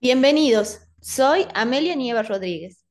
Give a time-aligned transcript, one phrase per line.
[0.00, 2.84] Bienvenidos, soy Amelia Nieva Rodríguez.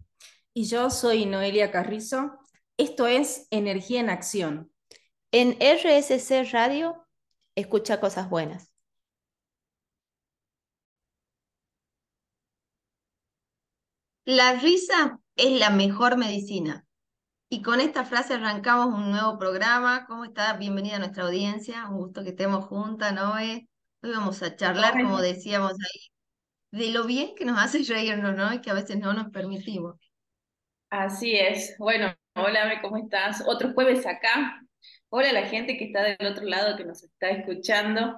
[0.53, 2.37] Y yo soy Noelia Carrizo.
[2.75, 4.71] Esto es Energía en Acción.
[5.31, 7.07] En RSC Radio,
[7.55, 8.73] escucha cosas buenas.
[14.25, 16.85] La risa es la mejor medicina.
[17.49, 20.05] Y con esta frase arrancamos un nuevo programa.
[20.07, 20.53] ¿Cómo está?
[20.57, 21.87] Bienvenida a nuestra audiencia.
[21.87, 23.69] Un gusto que estemos juntas, Noé.
[24.01, 26.16] Hoy vamos a charlar, como decíamos ahí,
[26.71, 28.53] de lo bien que nos hace reírnos, ¿no?
[28.53, 29.95] Y que a veces no nos permitimos.
[30.89, 31.75] Así es.
[31.77, 33.43] Bueno, hola, ¿cómo estás?
[33.45, 34.61] Otro jueves acá.
[35.09, 38.17] Hola a la gente que está del otro lado, que nos está escuchando.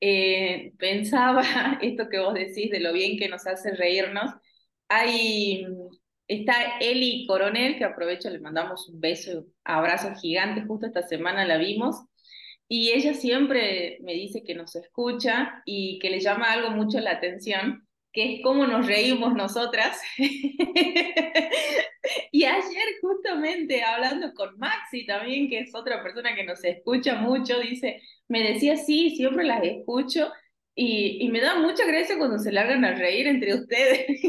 [0.00, 1.42] Eh, pensaba
[1.82, 4.30] esto que vos decís de lo bien que nos hace reírnos.
[4.88, 5.66] Hay,
[6.26, 11.58] está Eli Coronel, que aprovecho, le mandamos un beso, abrazo gigante, justo esta semana la
[11.58, 12.04] vimos.
[12.68, 17.12] Y ella siempre me dice que nos escucha y que le llama algo mucho la
[17.12, 20.00] atención, que es cómo nos reímos nosotras.
[22.32, 27.60] y ayer justamente hablando con Maxi también, que es otra persona que nos escucha mucho,
[27.60, 30.32] dice, me decía, sí, siempre las escucho
[30.74, 34.06] y, y me da mucha gracia cuando se largan a reír entre ustedes.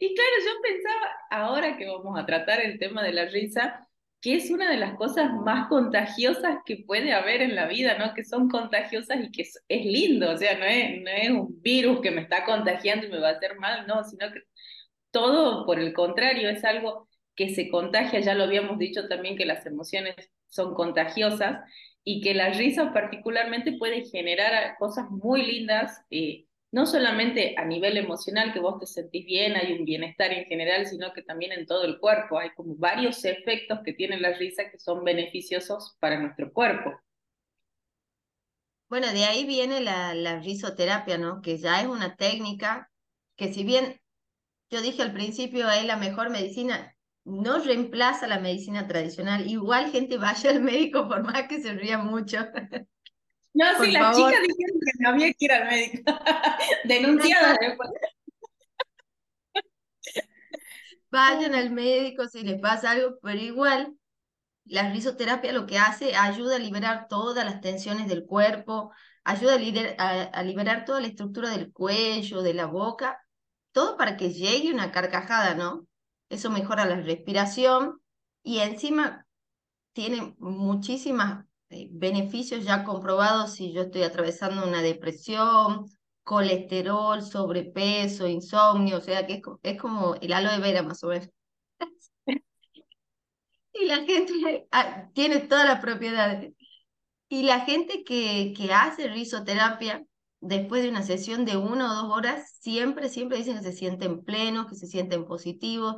[0.00, 3.88] y claro, yo pensaba, ahora que vamos a tratar el tema de la risa,
[4.24, 8.14] que es una de las cosas más contagiosas que puede haber en la vida, ¿no?
[8.14, 12.00] Que son contagiosas y que es, lindo, o sea, no es, no es un virus
[12.00, 14.40] que me está contagiando y me va a hacer mal, no, sino que
[15.10, 19.44] todo por el contrario es algo que se contagia, ya lo habíamos dicho también que
[19.44, 20.14] las emociones
[20.48, 21.58] son contagiosas
[22.02, 26.00] y que la risa particularmente puede generar cosas muy lindas.
[26.10, 30.44] Eh, no solamente a nivel emocional, que vos te sentís bien, hay un bienestar en
[30.46, 32.36] general, sino que también en todo el cuerpo.
[32.36, 36.90] Hay como varios efectos que tiene la risa que son beneficiosos para nuestro cuerpo.
[38.88, 41.42] Bueno, de ahí viene la, la risoterapia, ¿no?
[41.42, 42.90] Que ya es una técnica
[43.36, 44.00] que si bien
[44.68, 49.48] yo dije al principio es la mejor medicina, no reemplaza la medicina tradicional.
[49.48, 52.38] Igual gente vaya al médico por más que se ría mucho.
[53.54, 56.02] No, sí, las chicas dijeron que no había que ir al médico.
[56.84, 57.90] Denunciadas después.
[61.10, 63.96] Vayan al médico si les pasa algo, pero igual
[64.64, 68.90] la risoterapia lo que hace ayuda a liberar todas las tensiones del cuerpo,
[69.22, 69.54] ayuda
[69.98, 73.20] a, a, liberar toda la estructura del cuello, de la boca,
[73.70, 75.86] todo para que llegue una carcajada, ¿no?
[76.28, 78.00] Eso mejora la respiración
[78.42, 79.26] y encima
[79.92, 85.86] tiene muchísimas eh, beneficios ya comprobados si yo estoy atravesando una depresión,
[86.22, 91.28] colesterol, sobrepeso, insomnio, o sea que es, como el aloe vera más o menos.
[93.72, 96.54] y la gente ah, tiene todas las propiedades.
[97.28, 100.04] Y la gente que, que hace risoterapia,
[100.40, 104.22] después de una sesión de una o dos horas, siempre, siempre dicen que se sienten
[104.22, 105.96] plenos, que se sienten positivos,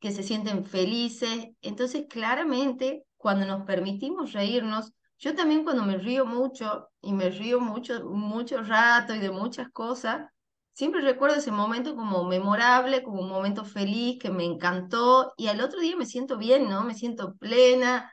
[0.00, 1.48] que se sienten felices.
[1.62, 7.60] Entonces, claramente, cuando nos permitimos reírnos, yo también cuando me río mucho y me río
[7.60, 10.28] mucho, mucho rato y de muchas cosas,
[10.72, 15.60] siempre recuerdo ese momento como memorable, como un momento feliz que me encantó y al
[15.60, 16.82] otro día me siento bien, ¿no?
[16.84, 18.12] Me siento plena.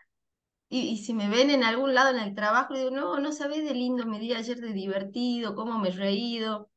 [0.70, 3.74] Y, si me ven en algún lado en el trabajo, digo, no, no sabés de
[3.74, 6.70] lindo mi día ayer, de divertido, cómo me he reído.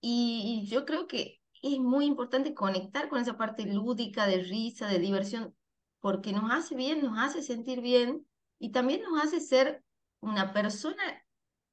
[0.00, 4.98] y yo creo que es muy importante conectar con esa parte lúdica, de risa, de
[4.98, 5.54] diversión,
[6.04, 8.26] porque nos hace bien, nos hace sentir bien
[8.58, 9.82] y también nos hace ser
[10.20, 11.02] una persona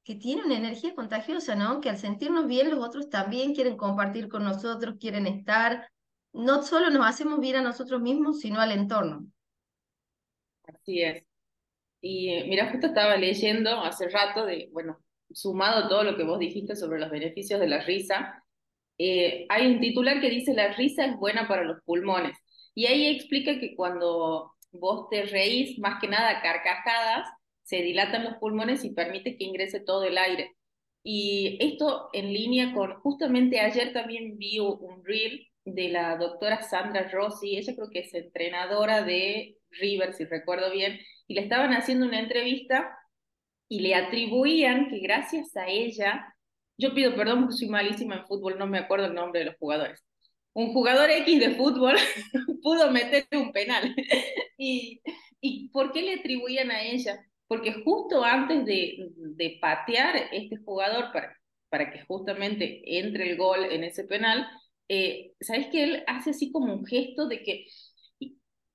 [0.04, 1.82] que tiene una energía contagiosa, ¿no?
[1.82, 5.86] Que al sentirnos bien los otros también quieren compartir con nosotros, quieren estar.
[6.32, 9.26] No solo nos hacemos bien a nosotros mismos, sino al entorno.
[10.64, 11.26] Así es.
[12.00, 14.96] Y eh, mira, justo estaba leyendo hace rato de, bueno,
[15.30, 18.42] sumado todo lo que vos dijiste sobre los beneficios de la risa,
[18.96, 22.41] eh, hay un titular que dice la risa es buena para los pulmones.
[22.74, 27.28] Y ahí explica que cuando vos te reís, más que nada carcajadas,
[27.62, 30.56] se dilatan los pulmones y permite que ingrese todo el aire.
[31.04, 37.08] Y esto en línea con, justamente ayer también vi un reel de la doctora Sandra
[37.10, 42.06] Rossi, ella creo que es entrenadora de River, si recuerdo bien, y le estaban haciendo
[42.06, 42.96] una entrevista
[43.68, 46.34] y le atribuían que gracias a ella,
[46.78, 49.56] yo pido perdón porque soy malísima en fútbol, no me acuerdo el nombre de los
[49.56, 50.04] jugadores,
[50.54, 51.96] un jugador X de fútbol
[52.62, 53.94] pudo meter un penal.
[54.58, 55.00] y,
[55.40, 57.24] ¿Y por qué le atribuían a ella?
[57.46, 61.36] Porque justo antes de, de patear este jugador para,
[61.68, 64.46] para que justamente entre el gol en ese penal,
[64.88, 67.66] eh, ¿sabes que él hace así como un gesto de que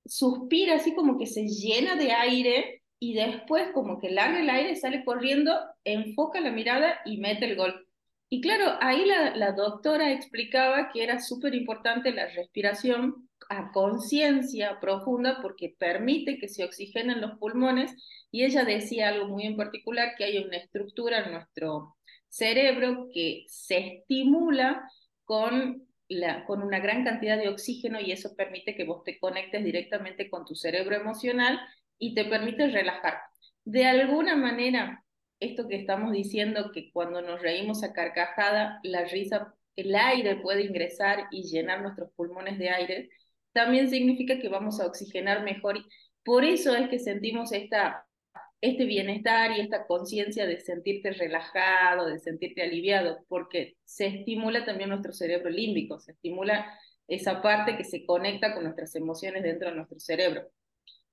[0.06, 4.75] suspira así como que se llena de aire y después como que larga el aire,
[4.75, 5.53] sale corriendo,
[5.83, 7.87] enfoca la mirada y mete el gol.
[8.29, 15.39] Y claro, ahí la, doctora explicaba que era súper importante la respiración a conciencia profunda
[15.41, 17.95] porque permite que se oxigenen los pulmones
[18.29, 21.95] y ella decía algo muy en particular, que hay una estructura en nuestro
[22.27, 24.83] cerebro que se estimula
[25.24, 29.63] con, la, con una gran cantidad de oxígeno y eso permite que vos te conectes
[29.63, 31.59] directamente con tu cerebro emocional
[31.97, 33.19] y te permite relajar.
[33.63, 35.03] De alguna manera,
[35.39, 40.63] esto que estamos diciendo, que cuando nos reímos a carcajada, la risa, el aire puede
[40.63, 43.10] ingresar y llenar nuestros pulmones de aire,
[43.54, 45.84] también significa que vamos a oxigenar mejor.
[46.24, 52.63] Por eso es que sentimos este bienestar y esta conciencia de sentirte relajado, de sentirte
[52.63, 56.72] aliviado, porque se estimula también nuestro cerebro límbico, se estimula
[57.07, 60.50] esa parte que se conecta con nuestras emociones dentro de nuestro cerebro.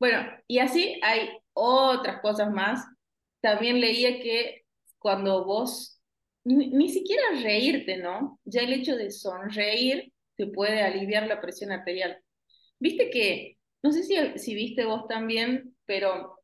[0.01, 2.85] Bueno, y así hay otras cosas más
[3.45, 4.63] también leía que
[4.99, 6.01] cuando vos,
[6.45, 8.41] ni, siquiera reírte, ¿no?
[8.47, 12.19] Ya el hecho de sonreír te puede aliviar la presión arterial.
[12.79, 16.41] Viste que, no sé si, si viste vos también, pero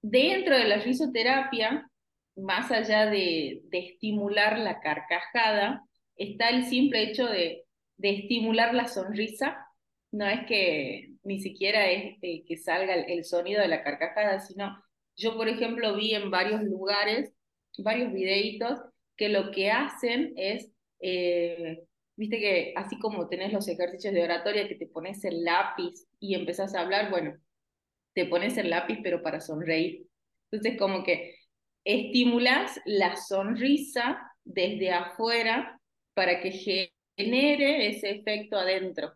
[0.00, 1.90] dentro de la risoterapia,
[2.36, 5.82] más allá de, de estimular la carcajada,
[6.14, 7.64] está el simple hecho de,
[7.96, 9.66] de estimular la sonrisa.
[10.12, 14.83] No es que ni siquiera es eh, que salga el, sonido de la carcajada, sino
[15.16, 17.32] yo, por ejemplo, vi en varios lugares,
[17.78, 18.80] varios videitos,
[19.16, 20.70] que lo que hacen es,
[21.00, 21.84] eh,
[22.16, 26.34] viste que así como tenés los ejercicios de oratoria que te pones el lápiz y
[26.34, 27.36] empezás a hablar, bueno,
[28.14, 30.06] te pones el lápiz pero para sonreír.
[30.50, 31.36] Entonces como que
[31.84, 35.80] estimulas la sonrisa desde afuera
[36.14, 39.12] para que genere ese efecto adentro.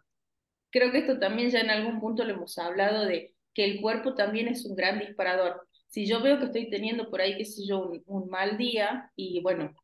[0.71, 4.15] Creo que esto también ya en algún punto lo hemos hablado de que el cuerpo
[4.15, 7.67] también es un gran disparador si yo veo que estoy teniendo por ahí, qué sé
[7.67, 9.75] yo, un, mal día, y bueno,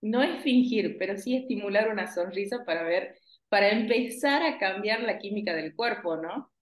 [0.00, 3.18] no es fingir, pero sí estimular una sonrisa para ver,
[3.48, 6.52] para empezar a cambiar la química del cuerpo, ¿no?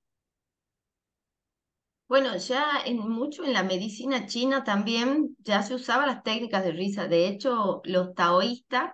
[2.07, 6.73] Bueno, ya en mucho en la medicina china también ya se usaban las técnicas de
[6.73, 7.09] risa.
[7.09, 8.93] De hecho, los taoístas,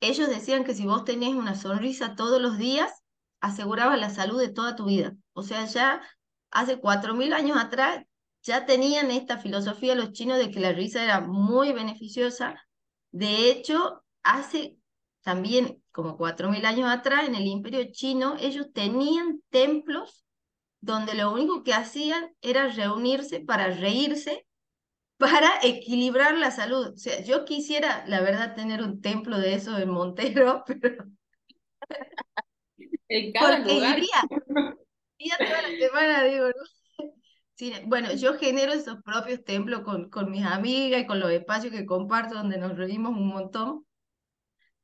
[0.00, 3.02] ellos decían que si vos tenés una sonrisa todos los días,
[3.40, 5.16] aseguraba la salud de toda tu vida.
[5.32, 6.00] O sea, ya
[6.50, 8.04] hace cuatro mil años atrás
[8.42, 12.60] ya tenían esta filosofía los chinos de que la risa era muy beneficiosa.
[13.10, 14.76] De hecho, hace
[15.22, 20.24] también como cuatro mil años atrás, en el imperio chino, ellos tenían templos
[20.80, 24.46] donde lo único que hacían era reunirse para reírse,
[25.18, 26.94] para equilibrar la salud.
[26.94, 31.04] O sea, yo quisiera, la verdad, tener un templo de eso en Montero, pero...
[33.08, 34.22] En cada Porque iría,
[35.18, 36.79] iría toda la semana, digo, ¿no?
[37.86, 41.86] Bueno, yo genero esos propios templos con, con mis amigas y con los espacios que
[41.86, 43.86] comparto donde nos reunimos un montón,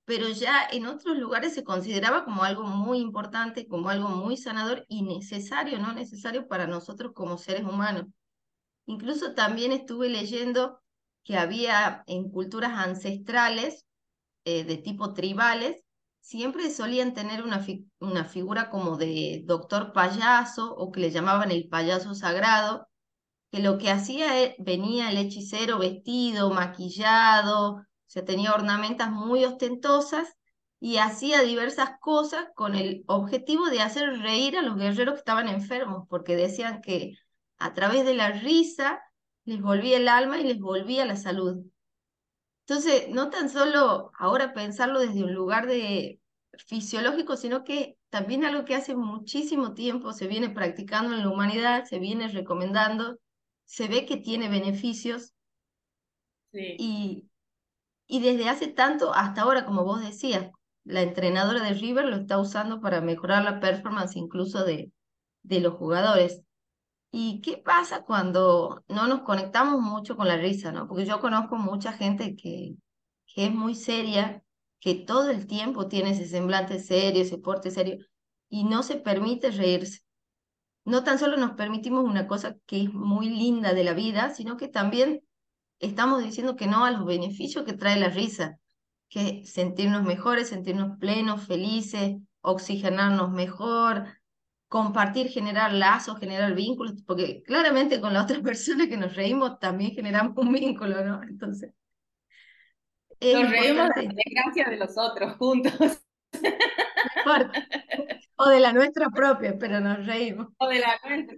[0.04, 4.84] pero ya en otros lugares se consideraba como algo muy importante, como algo muy sanador
[4.88, 8.06] y necesario, no necesario para nosotros como seres humanos.
[8.86, 10.80] Incluso también estuve leyendo
[11.24, 13.84] que había en culturas ancestrales
[14.44, 15.82] eh, de tipo tribales,
[16.26, 17.64] siempre solían tener una,
[18.00, 22.88] una figura como de doctor payaso o que le llamaban el payaso sagrado,
[23.52, 29.44] que lo que hacía e, venía el hechicero vestido, maquillado, o sea, tenía ornamentas muy
[29.44, 30.36] ostentosas
[30.80, 35.48] y hacía diversas cosas con el objetivo de hacer reír a los guerreros que estaban
[35.48, 37.14] enfermos, porque decían que
[37.58, 39.00] a través de la risa
[39.44, 41.64] les volvía el alma y les volvía la salud.
[42.68, 46.20] Entonces, no tan solo ahora pensarlo desde un lugar de
[46.66, 51.84] fisiológico, sino que también algo que hace muchísimo tiempo se viene practicando en la humanidad,
[51.84, 53.18] se viene recomendando,
[53.64, 55.32] se ve que tiene beneficios.
[56.76, 57.30] Y,
[58.08, 60.50] y desde hace tanto hasta ahora, como vos decías,
[60.84, 64.92] la entrenadora de River lo está usando para mejorar la performance incluso de,
[65.44, 66.42] de los jugadores.
[67.10, 70.86] ¿Y qué pasa cuando no nos conectamos mucho con la risa, no?
[70.86, 72.74] Porque yo conozco mucha gente que,
[73.26, 74.42] que es muy seria,
[74.80, 77.98] que todo el tiempo tiene ese semblante serio, ese porte serio,
[78.48, 80.00] y no se permite reírse.
[80.84, 84.56] No tan solo nos permitimos una cosa que es muy linda de la vida, sino
[84.56, 85.22] que también
[85.78, 88.58] estamos diciendo que no a los beneficios que trae la risa,
[89.08, 94.06] que sentirnos mejores, sentirnos plenos, felices, oxigenarnos mejor,
[94.68, 99.92] compartir, generar lazos, generar vínculos, porque claramente con la otra persona que nos reímos también
[99.92, 101.22] generamos un vínculo, ¿no?
[101.22, 101.72] Entonces.
[103.20, 106.02] nos reímos de la desgracia de los otros juntos.
[108.36, 110.48] O de la nuestra propia, pero nos reímos.
[110.58, 111.36] O de la nuestra.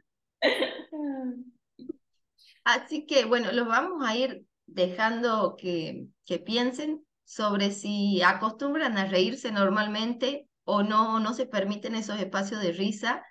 [2.64, 9.06] Así que bueno, los vamos a ir dejando que, que piensen sobre si acostumbran a
[9.06, 13.24] reírse normalmente o no, no se permiten esos espacios de risa.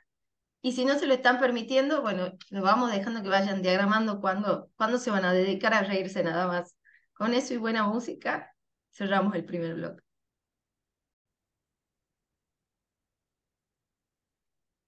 [0.64, 4.72] Y si no se lo están permitiendo, bueno, lo vamos dejando que vayan diagramando cuándo,
[4.76, 6.76] cuándo se van a dedicar a reírse nada más.
[7.14, 8.52] Con eso y buena música,
[8.92, 10.02] cerramos el primer bloque.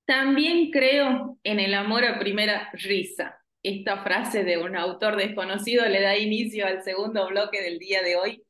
[0.06, 3.38] También creo en el amor a primera risa.
[3.62, 8.16] Esta frase de un autor desconocido le da inicio al segundo bloque del día de
[8.16, 8.44] hoy.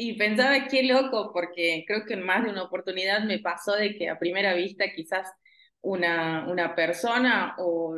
[0.00, 3.96] Y pensaba, qué loco, porque creo que en más de una oportunidad me pasó de
[3.96, 5.28] que a primera vista quizás
[5.80, 7.96] una, una persona o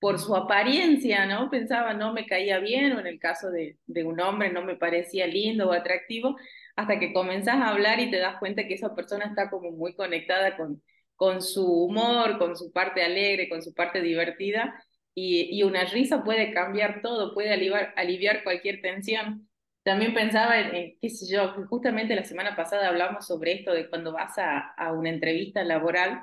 [0.00, 1.50] por su apariencia, ¿no?
[1.50, 4.76] Pensaba, no me caía bien, o en el caso de, de un hombre no me
[4.76, 6.36] parecía lindo o atractivo,
[6.76, 9.94] hasta que comenzás a hablar y te das cuenta que esa persona está como muy
[9.94, 10.82] conectada con,
[11.16, 14.74] con su humor, con su parte alegre, con su parte divertida,
[15.14, 19.47] y, y una risa puede cambiar todo, puede aliviar, aliviar cualquier tensión.
[19.88, 24.12] También pensaba en, qué sé yo, justamente la semana pasada hablamos sobre esto de cuando
[24.12, 26.22] vas a, una entrevista laboral,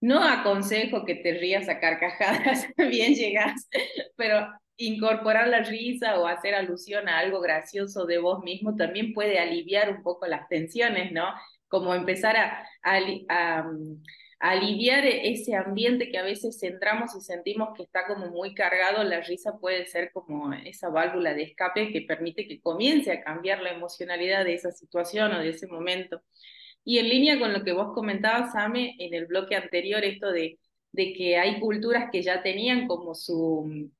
[0.00, 3.68] no aconsejo que te rías a carcajadas, bien llegas,
[4.16, 4.48] pero
[4.78, 9.90] incorporar la risa o hacer alusión a algo gracioso de vos mismo también puede aliviar
[9.90, 11.26] un poco las tensiones, ¿no?
[11.68, 12.34] como empezar
[12.82, 13.66] a,
[14.38, 19.20] aliviar ese ambiente que a veces centramos y sentimos que está como muy cargado, la
[19.20, 23.70] risa puede ser como esa válvula de escape que permite que comience a cambiar la
[23.72, 26.22] emocionalidad de esa situación o de ese momento.
[26.84, 30.58] Y en línea con lo que vos comentabas, Ame, en el bloque anterior, esto de,
[30.92, 33.90] de que hay culturas que ya tenían como su,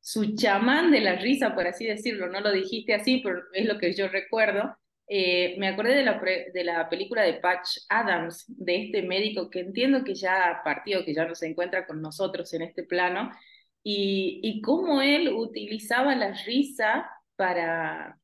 [0.00, 3.78] su chamán de la risa, por así decirlo, no lo dijiste así, pero es lo
[3.78, 9.50] que yo recuerdo, eh, me acordé de la, película de Patch Adams, de este médico
[9.50, 13.30] que entiendo que ya partió, que ya no se encuentra con nosotros en este plano,
[13.82, 18.18] y, y cómo él utilizaba la risa para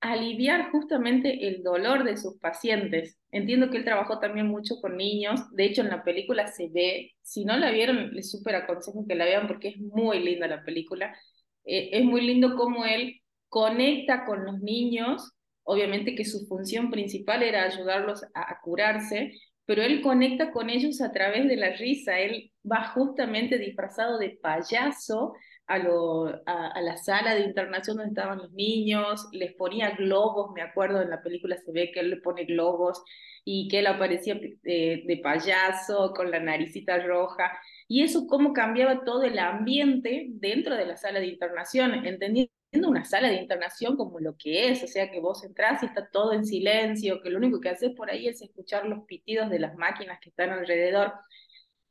[0.00, 3.18] aliviar justamente el dolor de sus pacientes.
[3.30, 7.12] Entiendo que él trabajó también mucho con niños, de hecho en la película se ve,
[7.22, 10.64] si no la vieron, les súper aconsejo que la vean porque es muy linda la
[10.64, 11.16] película,
[11.64, 15.32] eh, es muy lindo cómo él conecta con los niños
[15.68, 19.32] obviamente que su función principal era ayudarlos a, curarse,
[19.66, 24.38] pero él conecta con ellos a través de la risa, él va justamente disfrazado de
[24.42, 25.34] payaso
[25.66, 31.10] a, la sala de internación donde estaban los niños, les ponía globos, me acuerdo en
[31.10, 33.02] la película se ve que él le pone globos
[33.44, 37.52] y que él aparecía de, de payaso con la naricita roja,
[37.86, 43.04] y eso cómo cambiaba todo el ambiente dentro de la sala de internación, entendiendo una
[43.04, 46.32] sala de internación como lo que es, o sea, que vos entrás y está todo
[46.32, 49.76] en silencio, que lo único que haces por ahí es escuchar los pitidos de las
[49.76, 51.12] máquinas que están alrededor.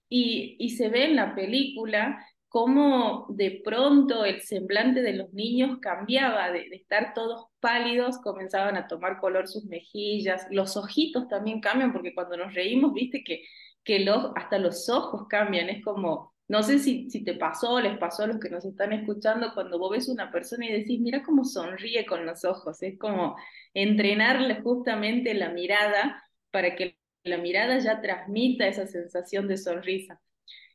[0.09, 2.17] Y, y se ve en la película
[2.47, 8.77] cómo de pronto el semblante de los niños cambiaba, de, de, estar todos pálidos, comenzaban
[8.77, 13.43] a tomar color sus mejillas, los ojitos también cambian, porque cuando nos reímos, viste que,
[13.83, 17.97] que los, hasta los ojos cambian, es como no sé si, si te pasó, les
[17.97, 21.23] pasó a los que nos están escuchando, cuando vos ves una persona y decís, mira
[21.23, 23.35] cómo sonríe con los ojos, es como
[23.73, 30.21] entrenarle justamente la mirada para que la mirada ya transmita esa sensación de sonrisa.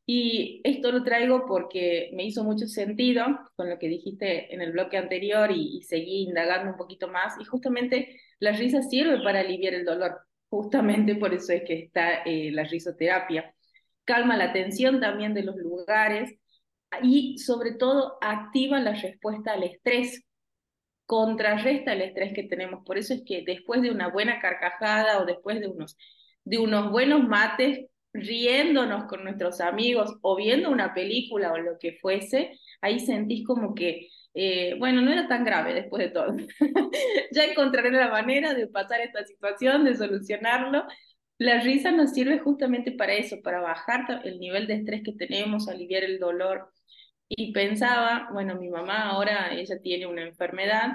[0.05, 3.25] Y esto lo traigo porque me hizo mucho sentido
[3.57, 7.35] con lo que dijiste en el bloque anterior y, seguí indagando un poquito más.
[7.41, 10.21] Y justamente la risa sirve para aliviar el dolor.
[10.51, 13.55] Justamente por eso es que está eh, la risoterapia
[14.05, 16.35] calma la tensión también de los lugares
[17.03, 20.25] y sobre todo activa la respuesta al estrés,
[21.07, 22.85] contrarresta el estrés que tenemos.
[22.85, 25.97] Por eso es que después de una buena carcajada o después de unos,
[26.45, 31.99] de unos buenos mates, riéndonos con nuestros amigos o viendo una película o lo que
[32.01, 36.37] fuese, ahí sentís como que, eh, bueno, no era tan grave después de todo.
[37.33, 40.85] ya encontraré la manera de pasar esta situación, de solucionarlo
[41.43, 45.69] la risa nos sirve justamente para eso, para bajar el nivel de estrés que tenemos,
[45.69, 46.71] aliviar el dolor.
[47.29, 50.93] Y pensaba, bueno, mi mamá ahora, ella tiene una enfermedad,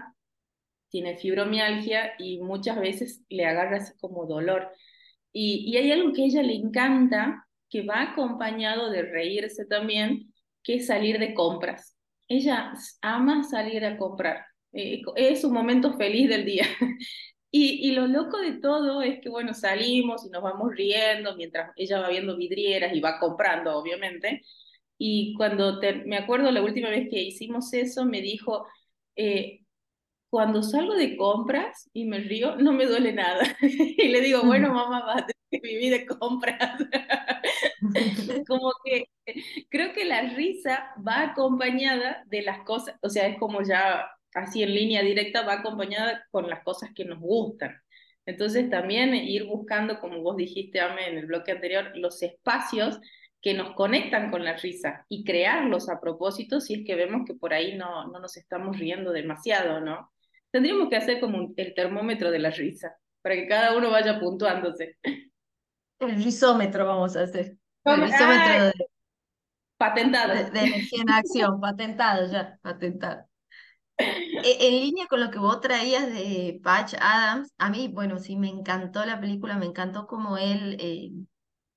[0.89, 4.71] tiene fibromialgia y muchas veces le agarra así como dolor.
[5.33, 10.75] Y, hay algo que a ella le encanta, que va acompañado de reírse también, que
[10.75, 11.97] es salir de compras.
[12.27, 14.45] Ella ama salir a comprar.
[14.73, 16.65] Eh, es un momento feliz del día.
[17.49, 21.71] Y, y, lo loco de todo es que, bueno, salimos y nos vamos riendo mientras
[21.77, 24.41] ella va viendo vidrieras y va comprando, obviamente.
[24.97, 28.67] Y cuando me acuerdo la última vez que hicimos eso, me dijo,
[29.15, 29.61] eh,
[30.29, 33.43] cuando salgo de compras y me río, no me duele nada.
[33.61, 36.83] y le digo, bueno, mamá, va a tener que vivir de compras.
[38.47, 39.05] como que
[39.69, 44.63] creo que la risa va acompañada de las cosas, o sea, es como ya así
[44.63, 47.81] en línea directa, va acompañada con las cosas que nos gustan.
[48.25, 52.99] Entonces también ir buscando, como vos dijiste, Ame, en el bloque anterior, los espacios
[53.41, 57.35] que nos conectan con la risa y crearlos a propósito si es que vemos que
[57.35, 60.11] por ahí no, no nos estamos riendo demasiado, ¿no?
[60.51, 64.97] Tendríamos que hacer como el termómetro de la risa, para que cada uno vaya puntuándose.
[65.99, 67.55] El risómetro vamos a hacer.
[67.85, 68.73] El risómetro de,
[69.77, 70.33] patentado.
[70.33, 73.26] De, energía en acción, patentado ya, patentado.
[73.99, 78.35] E, en línea con lo que vos traías de Patch Adams, a mí, bueno, sí,
[78.35, 81.11] me encantó la película, me encantó como él eh,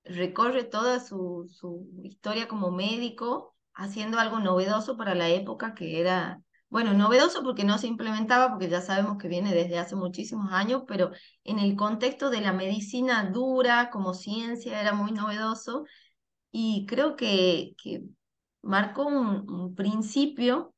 [0.04, 6.40] recorre toda su, su historia como médico, haciendo algo novedoso para la época que era,
[6.68, 10.82] bueno, novedoso porque no se implementaba, porque ya sabemos que viene desde hace muchísimos años,
[10.86, 11.12] pero
[11.44, 15.84] en el contexto de la medicina dura como ciencia era muy novedoso
[16.52, 18.02] y creo que, que
[18.62, 20.74] marcó un principio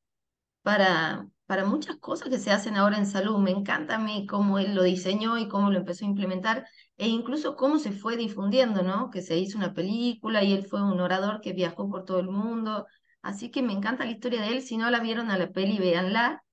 [0.63, 3.39] para, para muchas cosas que se hacen ahora en salud.
[3.39, 6.67] Me encanta a mí cómo él lo diseñó y cómo lo empezó a implementar
[6.97, 9.11] e incluso cómo se fue difundiendo, ¿no?
[9.11, 12.29] Que se hizo una película y él fue un orador que viajó por todo el
[12.29, 12.87] mundo.
[13.23, 14.63] Así que me encanta la historia de él.
[14.63, 16.45] Si no la vieron a la peli, véanla.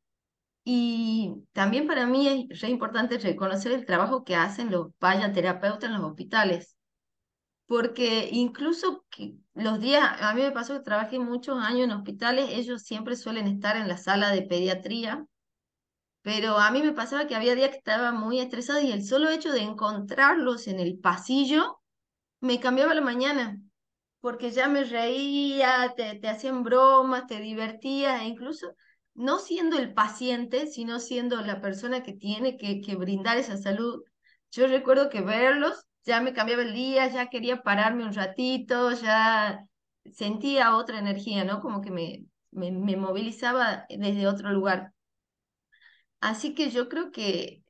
[0.64, 4.90] Y también para mí es re importante reconocer el trabajo que hacen los
[5.34, 6.78] terapeutas en los hospitales
[7.70, 9.06] porque incluso
[9.60, 13.48] los días, a mí me pasó que trabajé muchos años en hospitales, ellos siempre suelen
[13.48, 15.26] estar en la sala de pediatría,
[16.22, 19.30] pero a mí me pasaba que había días que estaba muy estresada y el solo
[19.30, 21.82] hecho de encontrarlos en el pasillo
[22.42, 23.60] me cambiaba la mañana,
[24.22, 28.76] porque ya me reía, te, te hacían bromas, te divertías, e incluso
[29.14, 34.04] no siendo el paciente, sino siendo la persona que tiene que, que brindar esa salud.
[34.52, 39.66] Yo recuerdo que verlos ya me cambiaba el día, ya quería pararme un ratito, ya
[40.12, 41.62] sentía otra energía, ¿no?
[41.62, 44.94] Como que me, me, me movilizaba desde otro lugar.
[46.22, 47.64] Así que yo creo que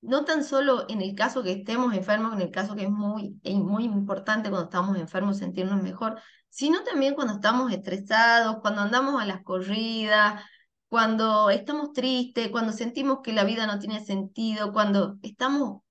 [0.00, 3.40] no tan solo en el caso que estemos enfermos, en el caso que es muy,
[3.42, 9.20] es muy importante cuando estamos enfermos sentirnos mejor, sino también cuando estamos estresados, cuando andamos
[9.20, 10.42] a las corridas,
[10.88, 15.82] cuando estamos tristes, cuando sentimos que la vida no tiene sentido, cuando estamos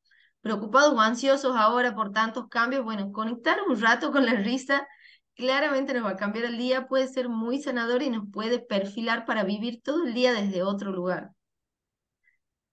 [0.45, 4.88] preocupados o ansiosos ahora por tantos cambios, bueno, conectar un rato con la risa
[5.34, 9.25] claramente nos va a cambiar el día, puede ser muy sanador y nos puede perfilar
[9.25, 11.31] para vivir todo el día desde otro lugar.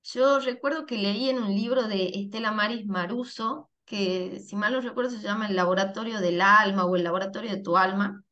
[0.03, 4.83] Yo recuerdo que leí en un libro de Estela Maris Maruso, que si mal no
[4.83, 8.23] recuerdo se llama El Laboratorio del Alma o El Laboratorio de tu Alma,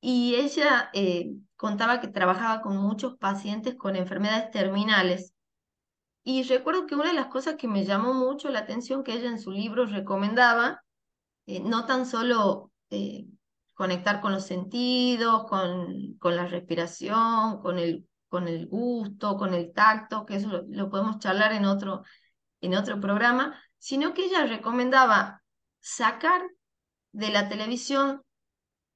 [0.00, 5.35] y ella eh, contaba que trabajaba con muchos pacientes con enfermedades terminales
[6.28, 9.28] y recuerdo que una de las cosas que me llamó mucho la atención que ella
[9.28, 10.82] en su libro recomendaba,
[11.46, 13.26] eh, no tan solo eh,
[13.74, 19.72] conectar con los sentidos, con, con la respiración, con el, con el gusto, con el
[19.72, 22.02] tacto, que eso lo, podemos charlar en otro,
[22.60, 25.44] en otro programa, sino que ella recomendaba
[25.78, 26.42] sacar
[27.12, 28.22] de la televisión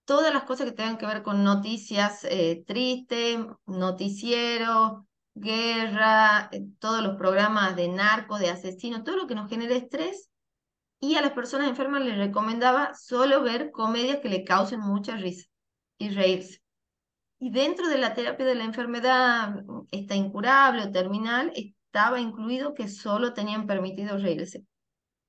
[0.05, 5.05] todas las cosas que tengan que ver con noticias eh, tristes, noticieros,
[5.41, 10.31] guerra, eh, todos los programas de narco, de asesino, todo lo que nos genere estrés.
[11.01, 15.47] Y a las personas enfermas les recomendaba solo ver comedias que le causen mucha risa
[15.99, 16.63] y reírse.
[17.39, 19.55] Y dentro de la terapia de la enfermedad
[19.91, 24.65] esta incurable o terminal, estaba incluido que solo tenían permitido reírse.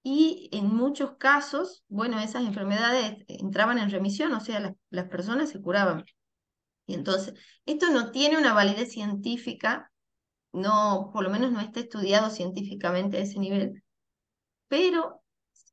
[0.04, 5.50] Y en muchos casos, bueno, esas enfermedades entraban en remisión, o sea, las, las personas
[5.50, 6.06] se curaban.
[6.88, 9.91] Y entonces, esto no tiene una validez científica
[10.54, 13.84] no, por lo menos no está estudiado científicamente a ese nivel,
[14.68, 15.22] pero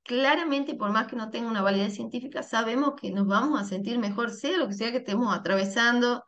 [0.05, 3.99] claramente, por más que no tenga una validez científica, sabemos que nos vamos a sentir
[3.99, 6.25] mejor, sea lo que sea que estemos atravesando,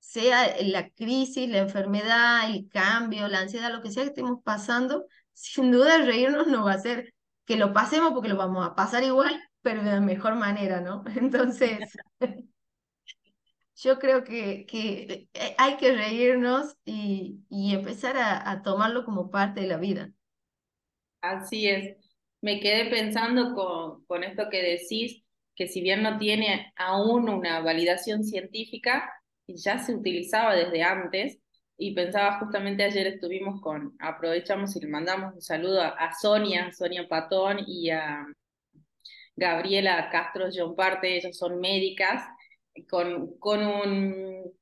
[0.00, 5.06] sea la crisis, la enfermedad, el cambio, la ansiedad, lo que sea que estemos pasando,
[5.34, 9.04] sin duda reírnos nos va a hacer que lo pasemos porque lo vamos a pasar
[9.04, 11.04] igual, pero de la mejor manera, ¿no?
[11.16, 11.80] Entonces,
[13.80, 19.30] yo creo que, que eh, hay que reírnos y, y empezar a, a, tomarlo como
[19.30, 20.10] parte de la vida.
[21.20, 21.96] Así es.
[22.40, 25.22] Me quedé pensando con, con esto que decís,
[25.54, 29.12] que si bien no tiene aún una validación científica,
[29.46, 31.38] ya se utilizaba desde antes,
[31.76, 36.72] y pensaba justamente ayer estuvimos con, aprovechamos y le mandamos un saludo a, a Sonia,
[36.72, 38.26] Sonia Patón y a
[39.36, 42.24] Gabriela Castro John Parte, ellas son médicas,
[42.86, 44.52] con, con, un,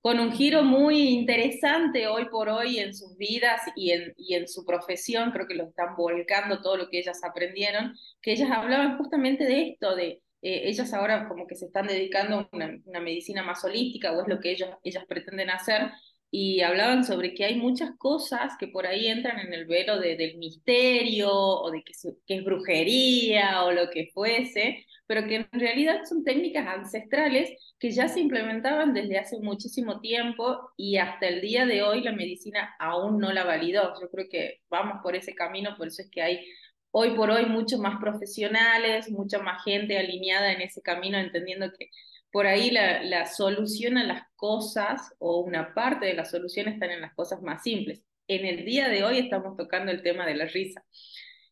[0.00, 4.48] con un giro muy interesante hoy por hoy en sus vidas y en, y en
[4.48, 8.96] su profesión, creo que lo están volcando todo lo que ellas aprendieron, que ellas hablaban
[8.98, 13.42] justamente de esto, de eh, ellas ahora como que se están dedicando a una, medicina
[13.42, 15.90] más holística o es lo que ellos, ellas pretenden hacer,
[16.30, 20.16] y hablaban sobre que hay muchas cosas que por ahí entran en el velo de,
[20.16, 21.92] del misterio o de que,
[22.26, 27.90] que, es brujería o lo que fuese, pero que en realidad son técnicas ancestrales que
[27.90, 32.76] ya se implementaban desde hace muchísimo tiempo y hasta el día de hoy la medicina
[32.78, 33.92] aún no la validó.
[34.00, 36.46] Yo creo que vamos por ese camino, por eso es que hay
[36.92, 41.90] hoy por hoy muchos más profesionales, mucha más gente alineada en ese camino, entendiendo que
[42.30, 46.92] por ahí la, la, solución a las cosas o una parte de la solución están
[46.92, 48.00] en las cosas más simples.
[48.28, 50.84] En el día de hoy estamos tocando el tema de la risa.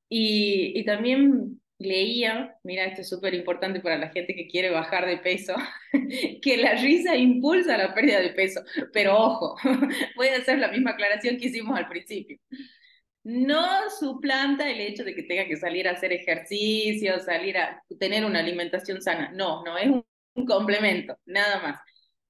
[0.09, 5.07] Y, y también leía, mira, esto es súper importante para la gente que quiere bajar
[5.07, 5.55] de peso,
[6.43, 8.63] que la risa impulsa la pérdida de peso.
[8.93, 9.57] Pero ojo,
[10.17, 12.39] voy a hacer la misma aclaración que hicimos al principio.
[13.25, 18.25] No suplanta el hecho de que tenga que salir a hacer ejercicio, salir a tener
[18.25, 19.31] una alimentación sana.
[19.33, 20.05] No, no, es un
[20.39, 21.81] un complemento, nada más.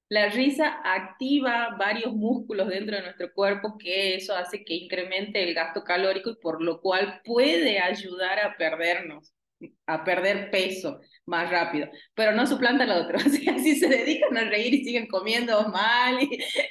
[0.08, 5.54] La risa activa varios músculos dentro de nuestro cuerpo que eso hace que incremente el
[5.54, 9.34] gasto calórico y por lo cual puede ayudar a perdernos,
[9.86, 13.18] a perder peso más rápido, pero no suplanta al otro.
[13.18, 16.18] si se dedican a reír y siguen comiendo mal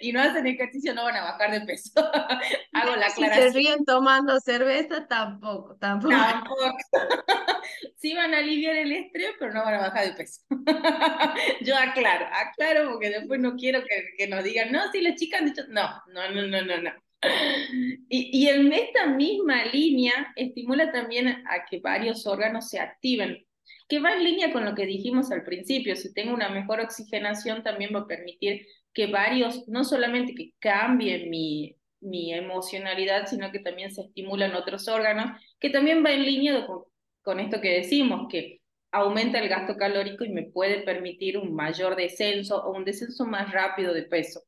[0.02, 1.91] y, no hacen ejercicio, no van a bajar de peso.
[2.73, 3.32] Hago la aclaración.
[3.32, 6.13] Si se ríen tomando cerveza, tampoco, tampoco.
[6.13, 6.78] Tampoco.
[7.97, 10.41] sí van a aliviar el estrés, pero no van a bajar de peso.
[11.62, 15.41] Yo aclaro, aclaro porque después no quiero que, que nos digan, no, si las chicas
[15.41, 17.07] han dicho, no, no, no, no, no, no.
[18.10, 23.48] Y, en esta misma línea estimula también a que varios órganos se activen
[23.88, 27.64] que va en línea con lo que dijimos al principio, si tengo una mejor oxigenación
[27.64, 33.60] también va a permitir que varios, no solamente que cambie mi, mi emocionalidad, sino que
[33.60, 36.68] también se estimulan otros órganos, que también va en línea
[37.22, 41.96] con esto que decimos, que aumenta el gasto calórico y me puede permitir un mayor
[41.96, 44.42] descenso o un descenso más rápido de peso.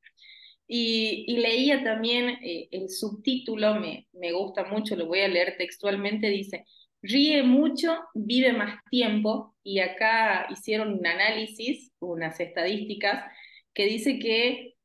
[0.72, 6.30] Y, leía también eh, el subtítulo, me, me gusta mucho, lo voy a leer textualmente,
[6.30, 6.64] dice,
[7.02, 13.26] ríe mucho, vive más tiempo, y acá hicieron un análisis, unas estadísticas,
[13.74, 14.76] que dice que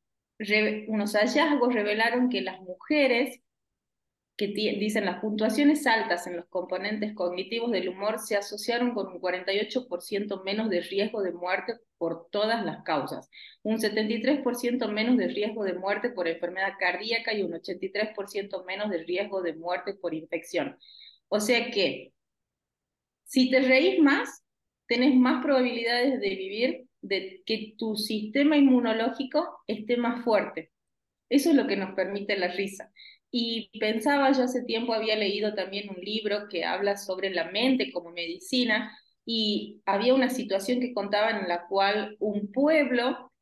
[0.88, 3.40] unos hallazgos revelaron que las mujeres
[4.36, 9.20] que dicen las puntuaciones altas en los componentes cognitivos del humor se asociaron con un
[9.20, 13.30] 48% menos de riesgo de muerte por todas las causas,
[13.62, 19.04] un 73% menos de riesgo de muerte por enfermedad cardíaca y un 83% menos de
[19.04, 20.76] riesgo de muerte por infección.
[21.28, 22.12] O sea que
[23.24, 24.42] si te reís más,
[24.86, 30.72] tenés más probabilidades de vivir, de que tu sistema inmunológico esté más fuerte.
[31.28, 32.92] Eso es lo que nos permite la risa.
[33.36, 37.90] Y pensaba, yo hace tiempo había leído también un libro que habla sobre la mente
[37.90, 43.32] como medicina y había una situación que contaban en la cual un pueblo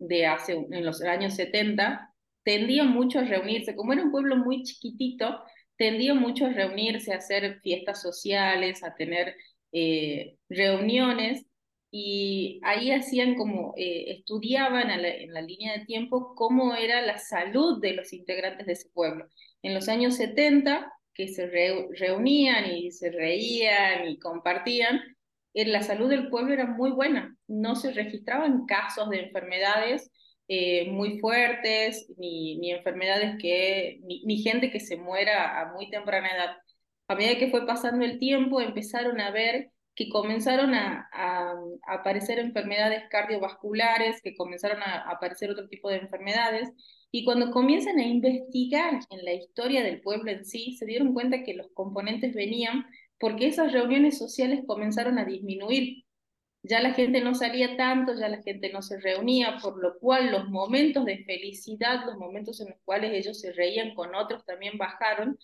[0.00, 4.64] de hace, en los años 70 tendía mucho a reunirse, como era un pueblo muy
[4.64, 5.40] chiquitito,
[5.76, 9.36] tendía mucho a reunirse, a hacer fiestas sociales, a tener
[9.70, 11.46] eh, reuniones
[11.90, 17.80] y ahí hacían como, eh, estudiaban en la línea de tiempo cómo era la salud
[17.80, 19.28] de los integrantes de ese pueblo.
[19.62, 25.00] En los años 70, que se reunían y se reían y compartían,
[25.54, 30.10] eh, la salud del pueblo era muy buena, no se registraban casos de enfermedades
[30.48, 36.28] eh, muy fuertes, ni, ni enfermedades que, ni, gente que se muera a muy temprana
[36.28, 36.56] edad.
[37.08, 41.08] A medida que fue pasando el tiempo, empezaron a ver que comenzaron a,
[41.88, 46.70] aparecer enfermedades cardiovasculares, que comenzaron a, aparecer otro tipo de enfermedades,
[47.10, 51.42] y cuando comienzan a investigar en la historia del pueblo en sí, se dieron cuenta
[51.42, 52.84] que los componentes venían
[53.18, 56.04] porque esas reuniones sociales comenzaron a disminuir.
[56.62, 60.30] Ya la gente no salía tanto, ya la gente no se reunía, por lo cual
[60.32, 64.76] los momentos de felicidad, los momentos en los cuales ellos se reían con otros también
[64.76, 65.38] bajaron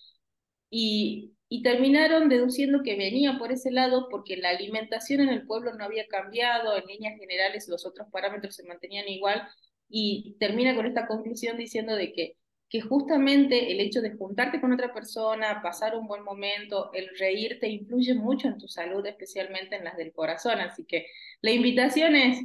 [0.72, 1.28] y,
[1.62, 6.06] terminaron deduciendo que venía por ese lado porque la alimentación en el pueblo no había
[6.08, 9.46] cambiado, en líneas generales los otros parámetros se mantenían igual
[9.88, 12.36] y termina con esta conclusión diciendo de que
[12.72, 17.68] que justamente el hecho de juntarte con otra persona, pasar un buen momento, el reírte
[17.68, 20.58] influye mucho en tu salud, especialmente en las del corazón.
[20.58, 21.04] Así que
[21.42, 22.38] la invitación es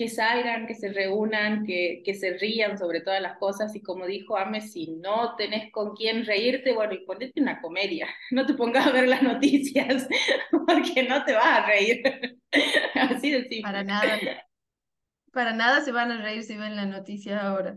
[0.00, 4.06] que salgan, que se reúnan, que, que se rían sobre todas las cosas y como
[4.06, 8.54] dijo Ame, si no tenés con quién reírte, bueno, y ponete una comedia, no te
[8.54, 10.08] pongas a ver las noticias
[10.66, 12.02] porque no te vas a reír.
[12.94, 13.60] Así de simple.
[13.60, 14.18] Para nada.
[15.32, 17.76] Para nada se van a reír si ven la noticia ahora.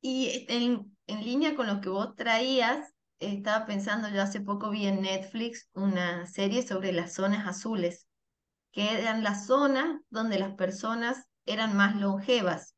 [0.00, 4.86] Y en, en línea con lo que vos traías, estaba pensando, yo hace poco vi
[4.86, 8.06] en Netflix una serie sobre las zonas azules,
[8.72, 12.74] que eran las zonas donde las personas eran más longevas.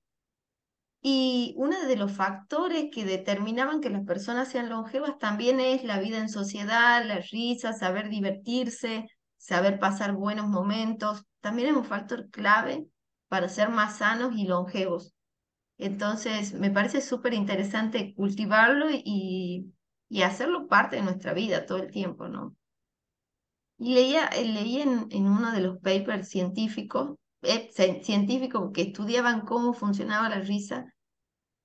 [1.00, 6.00] Y uno de los factores que determinaban que las personas sean longevas también es la
[6.00, 11.24] vida en sociedad, la risa, saber divertirse, saber pasar buenos momentos.
[11.40, 12.86] También es un factor clave
[13.28, 15.14] para ser más sanos y longevos.
[15.78, 19.74] Entonces, me parece súper interesante cultivarlo y,
[20.08, 22.56] y hacerlo parte de nuestra vida todo el tiempo, ¿no?
[23.78, 27.70] Y leía, eh, leí en, en uno de los papers científicos, eh,
[28.02, 30.92] científicos que estudiaban cómo funcionaba la risa,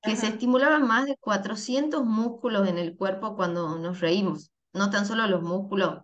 [0.02, 5.06] que se estimulaban más de 400 músculos en el cuerpo cuando nos reímos, no tan
[5.06, 6.04] solo los músculos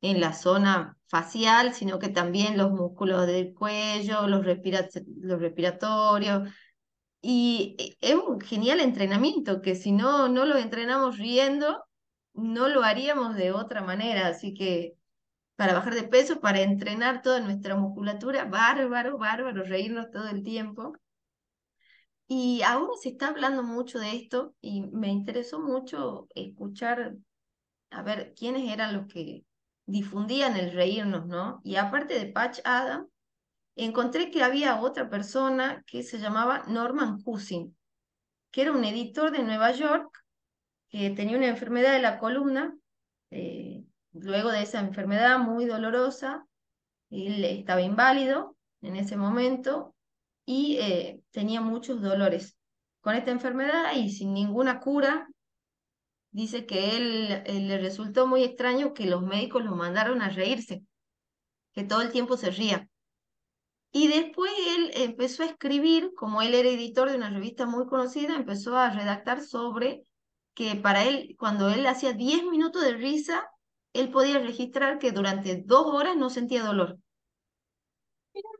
[0.00, 6.48] en la zona facial, sino que también los músculos del cuello, los, los respiratorios.
[7.20, 11.84] Y eh, es un genial entrenamiento que si no, no lo entrenamos riendo,
[12.34, 14.28] no lo haríamos de otra manera.
[14.28, 14.96] Así que
[15.56, 20.92] para bajar de peso, para entrenar toda nuestra musculatura, bárbaro, bárbaro, reírnos todo el tiempo.
[22.28, 27.14] Y ahora se está hablando mucho de esto y me interesó mucho escuchar,
[27.90, 29.44] a ver, quiénes eran los que
[29.86, 31.60] difundían el reírnos, ¿no?
[31.64, 33.06] Y aparte de Patch Adam,
[33.76, 37.76] encontré que había otra persona que se llamaba Norman Cousin,
[38.50, 40.10] que era un editor de Nueva York,
[40.88, 42.76] que tenía una enfermedad de la columna,
[43.30, 43.85] eh,
[44.20, 46.46] luego de esa enfermedad muy dolorosa,
[47.10, 49.94] él estaba inválido en ese momento
[50.44, 52.56] y eh, tenía muchos dolores.
[53.00, 55.28] Con esta enfermedad y sin ninguna cura,
[56.30, 60.82] dice que él, él, le resultó muy extraño que los médicos lo mandaron a reírse,
[61.72, 62.88] que todo el tiempo se ría.
[63.92, 68.34] Y después él empezó a escribir, como él era editor de una revista muy conocida,
[68.34, 70.04] empezó a redactar sobre
[70.54, 73.48] que para él, cuando él hacía 10 minutos de risa,
[73.98, 76.98] él podía registrar que durante dos horas no sentía dolor.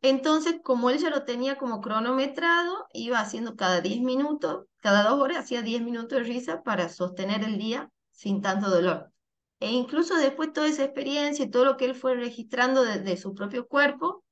[0.02, 5.20] Entonces, como él ya lo tenía como cronometrado, iba haciendo cada 10 minutos, cada dos
[5.20, 9.12] horas hacía 10 minutos de risa para sostener el día sin tanto dolor.
[9.60, 13.34] E incluso después toda esa experiencia y todo lo que él fue registrando de, su
[13.34, 14.24] propio cuerpo,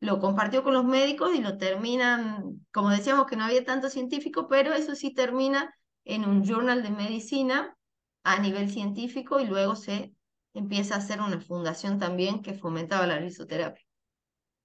[0.00, 4.46] lo compartió con los médicos y lo terminan, como decíamos que no había tanto científico,
[4.48, 7.76] pero eso sí termina en un journal de medicina
[8.22, 10.14] a nivel científico y luego se
[10.58, 13.84] empieza a hacer una fundación también que fomentaba la risoterapia.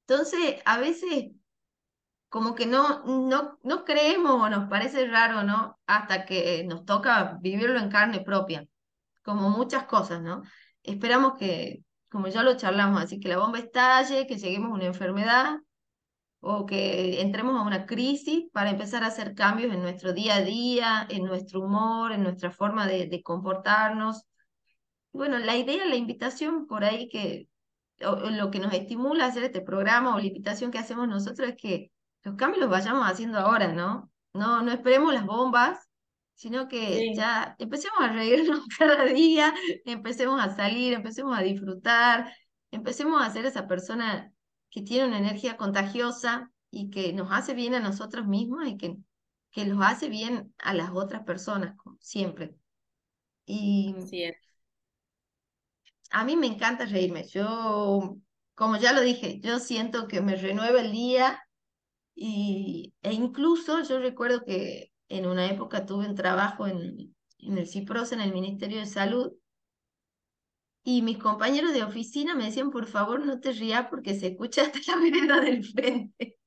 [0.08, 1.32] Entonces, a veces
[2.29, 5.79] como que no, no, no creemos o nos parece raro, ¿no?
[5.86, 8.65] Hasta que nos toca vivirlo en carne propia,
[9.23, 10.41] como muchas cosas, ¿no?
[10.82, 14.86] Esperamos que, como ya lo charlamos, así que la bomba estalle, que lleguemos a una
[14.86, 15.58] enfermedad
[16.39, 20.41] o que entremos a una crisis para empezar a hacer cambios en nuestro día a
[20.41, 24.23] día, en nuestro humor, en nuestra forma de, de comportarnos.
[25.13, 27.47] Bueno, la idea, la invitación por ahí que
[27.99, 31.56] lo que nos estimula a hacer este programa o la invitación que hacemos nosotros es
[31.56, 31.91] que
[32.23, 34.12] los cambios los vayamos haciendo ahora, ¿no?
[34.34, 35.88] No, no esperemos las bombas,
[36.34, 39.54] sino que ya empecemos a reírnos cada día,
[39.86, 42.34] empecemos a salir, empecemos a disfrutar,
[42.71, 44.32] empecemos a ser esa persona
[44.69, 48.97] que tiene una energía contagiosa y que nos hace bien a nosotros mismos y que,
[49.52, 52.56] que los hace bien a las otras personas, siempre.
[53.45, 53.95] Y
[56.13, 57.28] a mí me encanta reírme.
[57.28, 58.17] Yo,
[58.56, 61.43] como ya lo dije, yo siento que me renueva el día
[62.15, 67.67] y, e incluso yo recuerdo que en una época tuve un trabajo en, en el
[67.67, 69.34] CIPROS, en el Ministerio de Salud,
[70.84, 74.63] y mis compañeros de oficina me decían, por favor, no te rías porque se escucha
[74.63, 76.38] hasta la vereda del frente.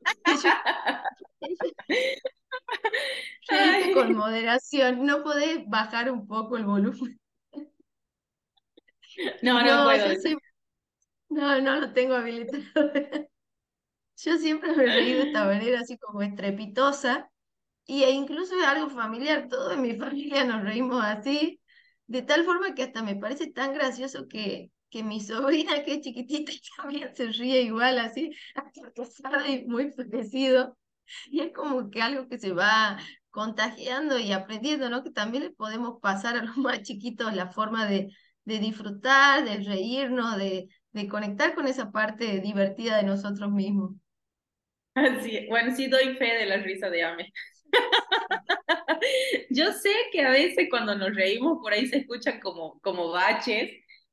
[3.94, 7.18] con moderación, no podés bajar un poco el volumen.
[9.42, 10.38] No, no, puedo.
[11.28, 12.62] No, no lo tengo habilitado.
[14.16, 17.30] Yo siempre me reído de esta manera así como estrepitosa
[17.86, 21.60] y e incluso es algo familiar, todo en mi familia nos reímos así,
[22.06, 26.00] de tal forma que hasta me parece tan gracioso que, que mi sobrina que es
[26.00, 28.30] chiquitita también se ríe igual así,
[29.48, 30.76] y muy parecido.
[31.30, 32.98] Y es como que algo que se va
[33.30, 35.02] contagiando y aprendiendo, ¿no?
[35.02, 38.10] Que también le podemos pasar a los más chiquitos la forma de,
[38.44, 43.92] de disfrutar, de reírnos, de, de conectar con esa parte divertida de nosotros mismos.
[45.22, 47.32] Sí, bueno, sí doy fe de la risa de Ame.
[49.50, 53.70] Yo sé que a veces cuando nos reímos por ahí se escuchan como, como baches.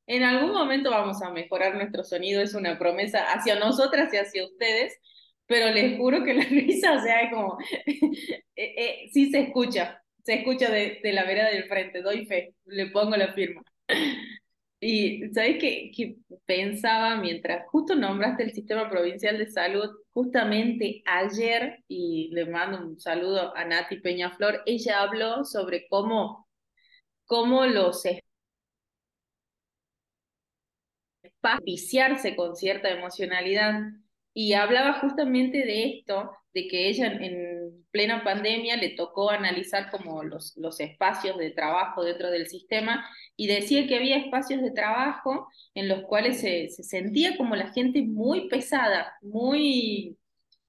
[0.08, 4.46] En algún momento vamos a mejorar nuestro sonido, es una promesa hacia nosotras y hacia
[4.46, 4.98] ustedes,
[5.46, 10.02] pero les juro que la risa, o sea, es como, eh, eh, sí se escucha,
[10.24, 13.62] se escucha de, de la vereda del frente, doy fe, le pongo la firma.
[14.84, 22.30] Y sabes que pensaba mientras justo nombraste el sistema provincial de salud, justamente ayer, y
[22.34, 26.48] le mando un saludo a Nati Peñaflor, ella habló sobre cómo,
[27.28, 28.06] cómo los
[31.64, 33.82] viciarse con cierta emocionalidad.
[34.34, 40.24] Y hablaba justamente de esto, de que ella en plena pandemia le tocó analizar como
[40.24, 45.48] los, los espacios de trabajo dentro del sistema y decía que había espacios de trabajo
[45.76, 50.18] en los cuales se, se sentía como la gente muy pesada, muy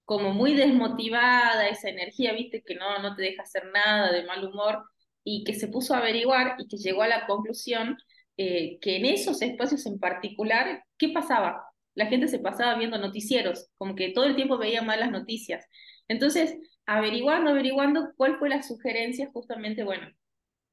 [0.04, 4.44] como muy desmotivada, esa energía, viste, que no, no te deja hacer nada, de mal
[4.44, 4.84] humor,
[5.24, 7.96] y que se puso a averiguar y que llegó a la conclusión
[8.36, 11.64] eh, que en esos espacios en particular, ¿qué pasaba?
[11.94, 15.66] La gente se pasaba viendo noticieros, como que todo el tiempo veía malas noticias.
[16.08, 19.30] Entonces, averiguando, averiguando, ¿cuál fue la sugerencia?
[19.32, 20.08] Justamente, bueno,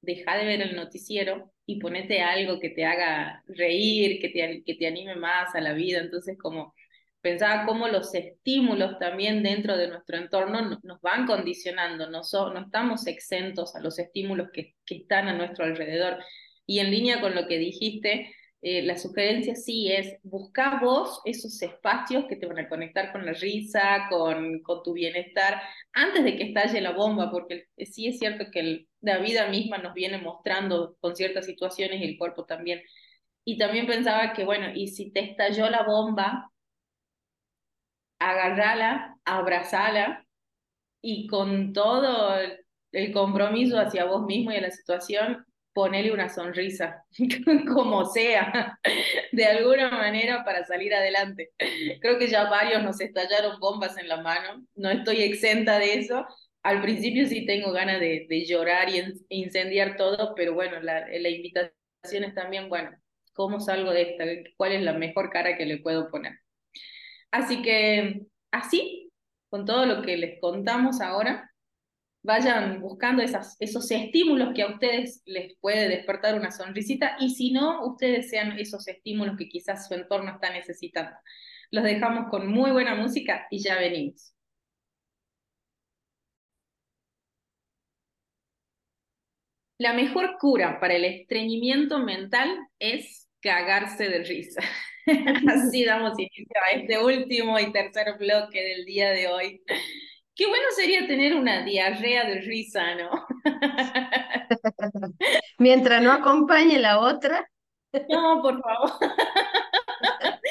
[0.02, 4.76] deja de ver el noticiero y ponete algo que te haga reír, que te, que
[4.76, 6.00] te anime más a la vida.
[6.00, 6.74] Entonces, como
[7.22, 12.22] pensaba cómo los estímulos también dentro de nuestro entorno nos van condicionando, no,
[12.54, 16.18] no estamos exentos a los estímulos que, que están a nuestro alrededor.
[16.66, 21.62] Y en línea con lo que dijiste, eh, la sugerencia sí es buscar vos esos
[21.62, 25.62] espacios que te van a conectar con la risa, con, con tu bienestar,
[25.94, 29.94] antes de que estalle la bomba, porque sí es cierto que la vida misma nos
[29.94, 32.82] viene mostrando con ciertas situaciones y el cuerpo también.
[33.46, 36.52] Y también pensaba que, bueno, y si te estalló la bomba,
[38.20, 40.26] agarrala, abrazala
[41.02, 42.36] y con todo
[42.92, 47.04] el compromiso hacia vos mismo y a la situación, ponele una sonrisa,
[47.74, 48.80] como sea,
[49.32, 51.52] de alguna manera para salir adelante.
[52.02, 56.26] Creo que ya varios nos estallaron bombas en la mano, no estoy exenta de eso.
[56.64, 62.24] Al principio sí tengo ganas de, llorar y incendiar todo, pero bueno, la, la invitación
[62.24, 62.92] es también, bueno,
[63.34, 64.26] ¿cómo salgo de esta?
[64.58, 66.34] ¿Cuál es la mejor cara que le puedo poner?
[67.32, 69.12] Así que así,
[69.50, 71.50] con todo lo que les contamos ahora,
[72.22, 77.86] vayan buscando esos estímulos que a ustedes les puede despertar una sonrisita y si no,
[77.86, 81.16] ustedes sean esos estímulos que quizás su entorno está necesitando.
[81.72, 84.34] Los dejamos con muy buena música y ya venimos.
[89.78, 94.62] La mejor cura para el estreñimiento mental es cagarse de risa.
[95.48, 99.62] Así damos inicio a este último y tercer bloque del día de hoy.
[100.40, 103.28] Qué bueno sería tener una diarrea de risa, ¿no?
[105.58, 107.46] Mientras no acompañe la otra.
[108.08, 108.92] No, por favor.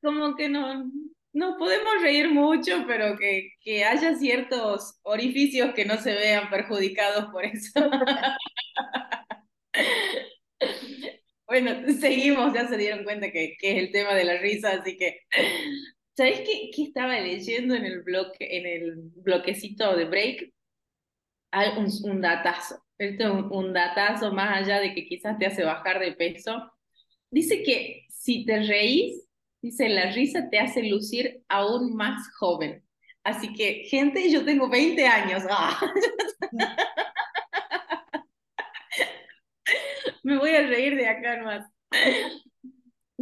[0.00, 0.88] Como que no,
[1.32, 7.24] no podemos reír mucho, pero que, que haya ciertos orificios que no se vean perjudicados
[7.32, 7.72] por eso.
[11.48, 11.70] Bueno,
[12.00, 15.20] seguimos, ya se dieron cuenta que, que es el tema de la risa, así que
[16.16, 20.52] ¿Sabés qué, qué, estaba leyendo en el, bloque, en el bloquecito de break?
[21.76, 22.82] Un, un datazo.
[22.96, 26.72] Esto un, un datazo más allá de que quizás te hace bajar de peso.
[27.30, 29.28] Dice que si te reís,
[29.60, 32.82] dice la risa te hace lucir aún más joven.
[33.22, 35.42] Así que, gente, yo tengo 20 años.
[35.50, 35.78] ¡Ah!
[40.22, 41.70] Me voy a reír de acá nomás.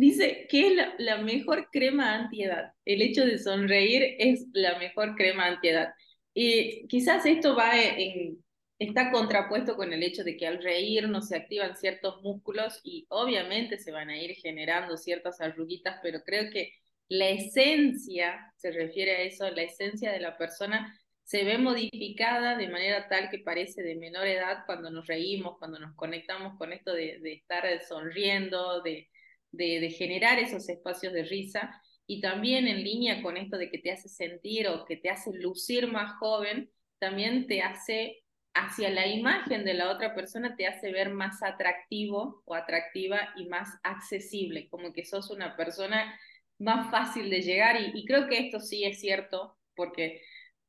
[0.05, 2.75] Dice que es la, mejor crema antiedad.
[2.85, 5.95] El hecho de sonreír es la mejor crema antiedad.
[6.35, 8.45] Y quizás esto va en,
[8.79, 13.07] está contrapuesto con el hecho de que al reír no se activan ciertos músculos y
[13.09, 16.73] obviamente se van a ir generando ciertas arruguitas, pero creo que
[17.09, 22.69] la esencia, se refiere a eso, la esencia de la persona se ve modificada de
[22.69, 26.93] manera tal que parece de menor edad cuando nos reímos, cuando nos conectamos con esto
[26.93, 29.09] de, de estar sonriendo, de,
[29.57, 33.93] de, generar esos espacios de risa y también en línea con esto de que te
[33.93, 38.23] hace sentir o que te hace lucir más joven, también te hace
[38.55, 43.47] hacia la imagen de la otra persona, te hace ver más atractivo o atractiva y
[43.47, 46.19] más accesible, como que sos una persona
[46.59, 50.23] más fácil de llegar y, y creo que esto sí es cierto porque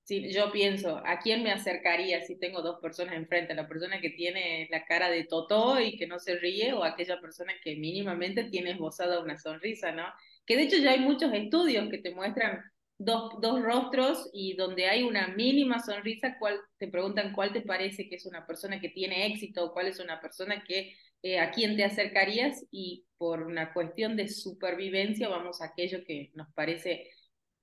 [0.06, 3.56] si yo pienso, ¿a quién me acercaría si tengo dos personas enfrente?
[3.56, 7.20] ¿La persona que tiene la cara de totó y que no se ríe o aquella
[7.20, 10.06] persona que mínimamente tiene esbozada una sonrisa, ¿no?
[10.46, 12.62] Que de hecho ya hay muchos estudios que te muestran
[13.00, 18.08] dos, dos rostros y donde hay una mínima sonrisa, cuál, te preguntan cuál te parece
[18.08, 20.94] que es una persona que tiene éxito o cuál es una persona que
[21.24, 26.30] eh, a quién te acercarías y por una cuestión de supervivencia vamos a aquello que
[26.36, 27.10] nos parece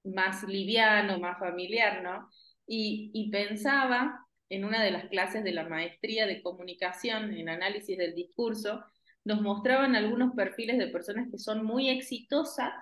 [0.04, 2.28] más liviano, más familiar, ¿no?
[2.66, 7.96] Y, y pensaba en una de las clases de la maestría de comunicación en análisis
[7.96, 8.84] del discurso,
[9.24, 12.72] nos mostraban algunos perfiles de personas que son muy exitosas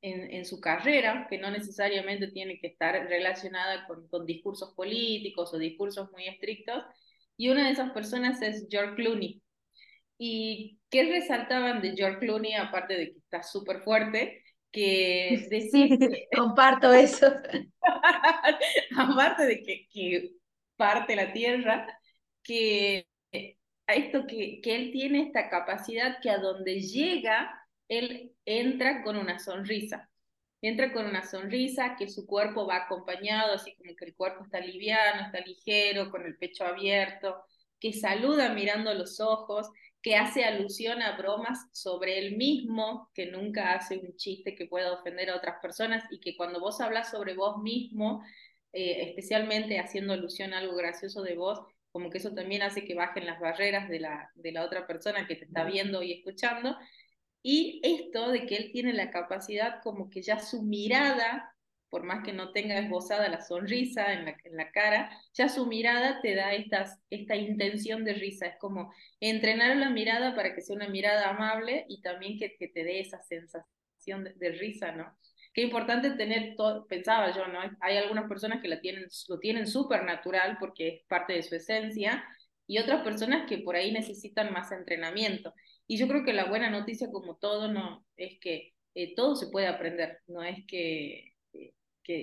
[0.00, 5.52] en, en, su carrera, que no necesariamente tiene que estar relacionada con, con, discursos políticos
[5.52, 6.82] o discursos muy estrictos,
[7.36, 9.42] y una de esas personas es George Clooney.
[10.16, 14.39] ¿Y qué resaltaban de George Clooney, aparte de que está súper fuerte?
[14.72, 15.98] Que sí,
[16.36, 17.26] comparto eso.
[18.96, 20.30] aparte de que, que
[20.76, 21.86] parte la tierra,
[22.42, 23.06] que
[23.86, 29.38] esto que, que él tiene esta capacidad que a donde llega, él entra con una
[29.38, 30.08] sonrisa.
[30.62, 34.60] Entra con una sonrisa, que su cuerpo va acompañado, así como que el cuerpo está
[34.60, 37.42] liviano, está ligero, con el pecho abierto,
[37.80, 39.70] que saluda mirando los ojos,
[40.02, 44.92] que hace alusión a bromas sobre él mismo, que nunca hace un chiste que pueda
[44.92, 48.24] ofender a otras personas y que cuando vos hablas sobre vos mismo,
[48.72, 51.60] eh, especialmente haciendo alusión a algo gracioso de vos,
[51.92, 55.26] como que eso también hace que bajen las barreras de la, de la otra persona
[55.26, 56.76] que te está viendo y escuchando.
[57.42, 61.54] Y esto de que él tiene la capacidad como que ya su mirada,
[61.90, 65.66] por más que no tenga esbozada la sonrisa en la, en la cara, ya su
[65.66, 68.46] mirada te da estas, esta intención de risa.
[68.46, 72.68] Es como entrenar la mirada para que sea una mirada amable y también que, que
[72.68, 75.16] te dé esa sensación de, de risa, ¿no?
[75.52, 77.58] Qué importante tener todo, pensaba yo, ¿no?
[77.80, 81.56] Hay algunas personas que la tienen, lo tienen súper natural porque es parte de su
[81.56, 82.24] esencia
[82.68, 85.52] y otras personas que por ahí necesitan más entrenamiento.
[85.88, 89.48] Y yo creo que la buena noticia como todo no es que eh, todo se
[89.48, 91.29] puede aprender, no es que,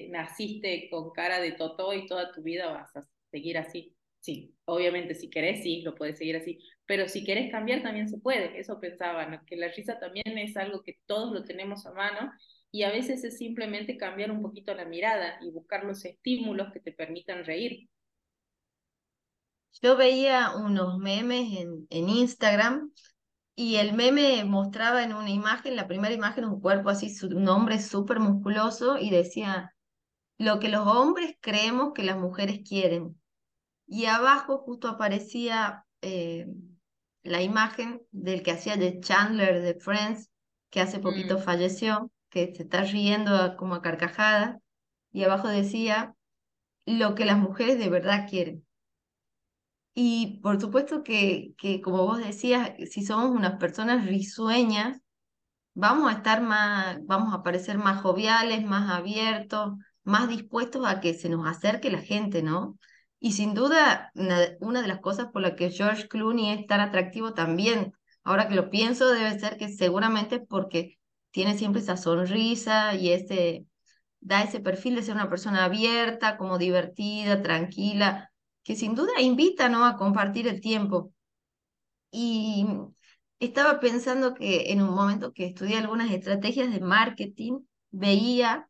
[0.10, 3.96] naciste con cara de totó y toda tu vida vas a seguir así.
[4.20, 8.18] Sí, obviamente si querés, sí, lo puedes seguir así, pero si querés cambiar también se
[8.18, 12.32] puede, eso pensaba, que la risa también es algo que todos lo tenemos a mano
[12.72, 16.80] y a veces es simplemente cambiar un poquito la mirada y buscar los estímulos que
[16.80, 17.88] te permitan reír.
[19.82, 22.92] Yo veía unos memes en, en Instagram
[23.56, 27.80] y el meme mostraba en una imagen, la primera imagen, un cuerpo así, un hombre
[27.80, 29.74] súper musculoso y decía,
[30.38, 33.20] lo que los hombres creemos que las mujeres quieren.
[33.88, 36.48] Y abajo justo aparecía eh,
[37.24, 40.30] la imagen del que hacía de Chandler de Friends,
[40.70, 41.42] que hace poquito mm.
[41.42, 44.58] falleció, que se está riendo como a carcajadas,
[45.12, 46.14] y abajo decía
[46.86, 48.66] lo que las mujeres de verdad quieren.
[49.94, 55.02] Y por supuesto que, que, como vos decías, si somos unas personas risueñas,
[55.74, 59.74] vamos a estar más, vamos a parecer más joviales, más abiertos,
[60.08, 62.80] más dispuestos a que se nos acerque la gente, ¿no?
[63.20, 64.12] Y sin duda,
[64.60, 67.94] una, de las cosas por las que George Clooney es tan atractivo también,
[68.24, 70.98] ahora que lo pienso, debe ser que seguramente porque
[71.32, 73.66] tiene siempre esa sonrisa y ese,
[74.22, 78.32] da ese perfil de ser una persona abierta, como divertida, tranquila,
[78.64, 79.86] que sin duda invita ¿no?
[79.86, 81.12] a compartir el tiempo.
[82.12, 82.66] Y
[83.40, 87.60] estaba pensando que en un momento que estudié algunas estrategias de marketing,
[87.92, 88.67] veía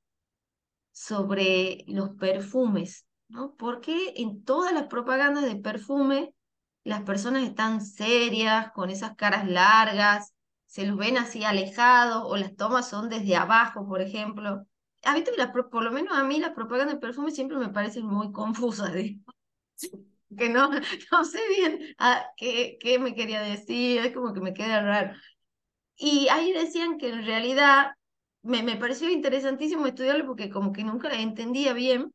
[0.98, 3.54] sobre los perfumes, ¿no?
[3.56, 6.34] Porque en todas las propagandas de perfume
[6.84, 10.34] las personas están serias, con esas caras largas,
[10.66, 14.66] se los ven así alejados o las tomas son desde abajo, por ejemplo.
[15.04, 15.24] A mí,
[15.72, 18.91] por lo menos a mí las propagandas de perfume siempre me parecen muy confusas,
[20.38, 20.72] que no,
[21.12, 21.95] no sé bien
[22.38, 25.14] qué, qué me quería decir, es como que me queda raro.
[25.95, 27.97] Y ahí decían que en realidad
[28.48, 32.14] me, me pareció interesantísimo estudiarlo porque como que nunca la entendía bien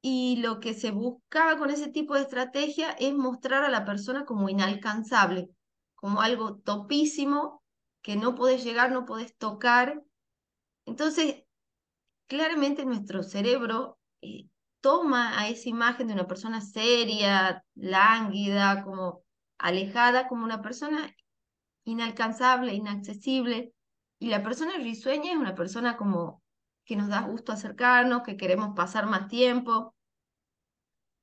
[0.00, 4.24] y lo que se buscaba con ese tipo de estrategia es mostrar a la persona
[4.24, 5.48] como inalcanzable,
[5.94, 7.62] como algo topísimo
[8.02, 10.02] que no podés llegar, no podés tocar.
[10.84, 11.44] Entonces,
[12.26, 14.46] claramente nuestro cerebro eh,
[14.80, 19.22] toma a esa imagen de una persona seria, lánguida, como
[19.58, 21.14] alejada, como una persona
[21.84, 23.72] inalcanzable, inaccesible.
[24.18, 26.42] Y la persona risueña es una persona como
[26.84, 29.94] que nos da gusto acercarnos, que queremos pasar más tiempo.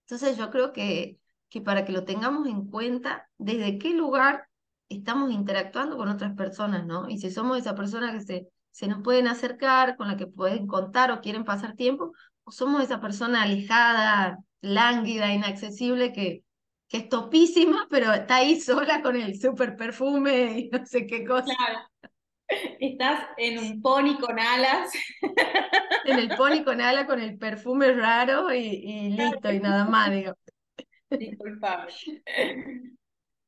[0.06, 1.20] Entonces yo creo que,
[1.50, 4.48] que para que lo tengamos en cuenta, desde qué lugar
[4.90, 7.10] estamos interactuando con otras personas, ¿no?
[7.10, 10.68] Y si somos esa persona que se, se nos pueden acercar, con la que pueden
[10.68, 12.14] contar o quieren pasar tiempo,
[12.44, 16.44] o somos esa persona alejada, lánguida, inaccesible, que,
[16.90, 21.26] que es topísima, pero está ahí sola con el super perfume y no sé qué
[21.26, 21.46] cosa.
[21.56, 21.80] Claro.
[22.80, 24.92] Estás en un pony con alas.
[26.06, 30.12] En el pony con alas, con el perfume raro y, y listo, y nada más,
[30.12, 30.34] digo.
[31.12, 31.88] Disculpame.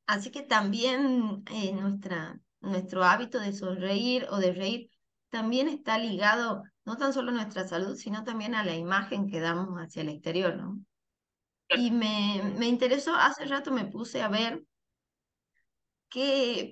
[0.06, 4.90] Así que también eh, nuestra, nuestro hábito de sonreír o de reír
[5.30, 9.40] también está ligado no tan solo a nuestra salud, sino también a la imagen que
[9.40, 10.78] damos hacia el exterior, ¿no?
[11.70, 14.62] Y me, me interesó, hace rato me puse a ver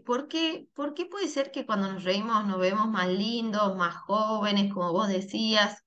[0.07, 3.97] ¿por qué, ¿por qué puede ser que cuando nos reímos nos vemos más lindos, más
[3.97, 5.83] jóvenes, como vos decías?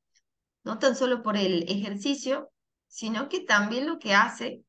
[0.64, 2.49] No tan solo por el ejercicio,
[2.88, 4.64] sino que también lo que hace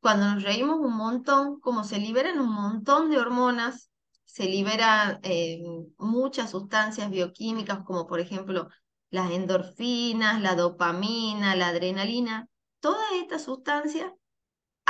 [0.00, 3.90] cuando nos reímos un montón, como se liberan un montón de hormonas,
[4.24, 5.60] se liberan eh,
[5.98, 8.68] muchas sustancias bioquímicas, como por ejemplo
[9.10, 12.48] las endorfinas, la dopamina, la adrenalina,
[12.80, 14.12] todas estas sustancias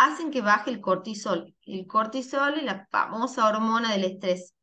[0.05, 1.55] hacen que baje el cortisol.
[1.62, 4.55] El cortisol es la famosa hormona del estrés.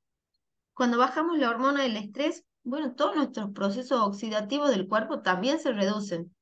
[0.74, 5.72] Cuando bajamos la hormona del estrés, bueno, todos nuestros procesos oxidativos del cuerpo también se
[5.72, 6.36] reducen.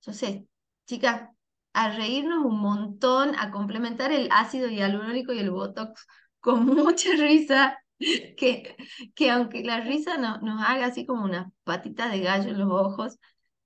[0.00, 0.42] Entonces,
[0.86, 1.28] chicas,
[1.72, 6.06] a reírnos un montón, a complementar el ácido hialurónico y el botox
[6.40, 8.76] con mucha risa, que,
[9.14, 12.70] que aunque la risa no, nos haga así como una patita de gallo en los
[12.70, 13.18] ojos,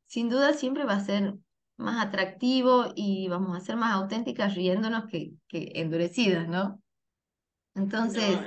[0.06, 1.34] sin duda siempre va a ser
[1.80, 6.80] más atractivo y vamos a ser más auténticas riéndonos que, que endurecidas, ¿no?
[7.74, 8.38] Entonces,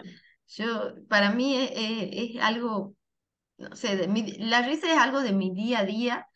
[0.47, 2.95] yo, para mí es, algo,
[3.57, 6.27] no sé, de la risa es algo de mi día a día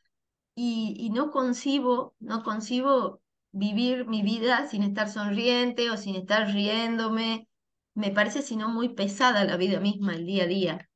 [0.55, 3.21] y, y no concibo, no concibo
[3.51, 7.47] vivir mi vida sin estar sonriente o sin estar riéndome.
[7.93, 10.89] Me parece sino muy pesada la vida misma, el día a día.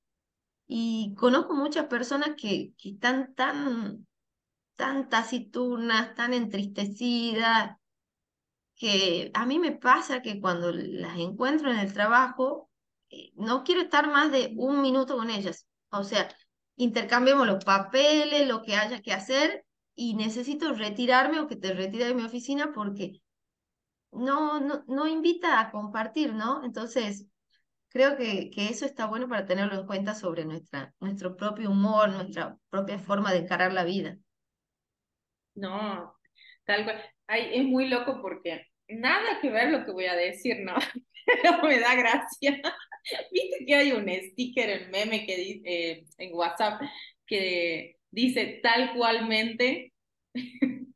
[0.68, 4.08] Y conozco muchas personas que, que están tan
[4.82, 7.78] tan taciturnas, tan entristecidas,
[8.76, 12.72] que a mí me pasa que cuando las encuentro en el trabajo,
[13.12, 15.68] eh, no quiero estar más de un minuto con ellas.
[15.92, 16.36] O sea,
[16.78, 19.64] intercambiemos los papeles, lo que haya que hacer,
[19.94, 23.22] y necesito retirarme o que te retire de mi oficina porque
[24.12, 26.64] no, no, no invita a compartir, ¿no?
[26.64, 27.28] Entonces,
[27.90, 32.10] creo que, que eso está bueno para tenerlo en cuenta sobre nuestra, nuestro propio humor,
[32.10, 34.18] nuestra propia forma de encarar la vida.
[35.56, 36.16] No,
[36.66, 37.02] tal cual.
[37.28, 40.76] Ay, es muy loco porque nada que ver lo que voy a decir, ¿no?
[41.26, 42.62] Pero me da gracia.
[43.32, 46.82] Viste que hay un sticker, el meme que dice eh, en WhatsApp
[47.26, 49.94] que dice tal cualmente.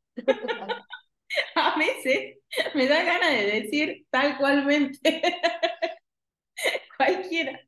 [1.55, 2.37] A veces
[2.75, 5.21] me da ganas de decir tal cualmente.
[6.97, 7.59] Cualquiera.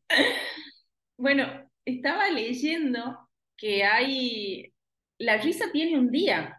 [1.18, 4.74] Bueno, estaba leyendo que hay,
[5.18, 6.57] la risa tiene un día,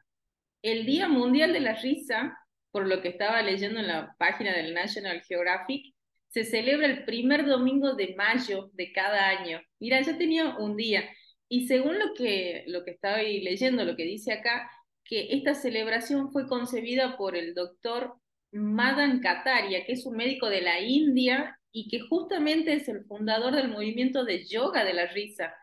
[0.62, 2.36] el Día Mundial de la Risa,
[2.70, 5.94] por lo que estaba leyendo en la página del National Geographic,
[6.28, 9.61] se celebra el primer domingo de mayo de cada año.
[9.78, 11.09] Mira, ya tenía un día.
[11.48, 14.70] Y según lo que, lo que estaba leyendo, lo que dice acá,
[15.04, 18.14] que esta celebración fue concebida por el doctor
[18.52, 23.54] Madan Kataria, que es un médico de la India y que justamente es el fundador
[23.54, 25.54] del movimiento de yoga de la risa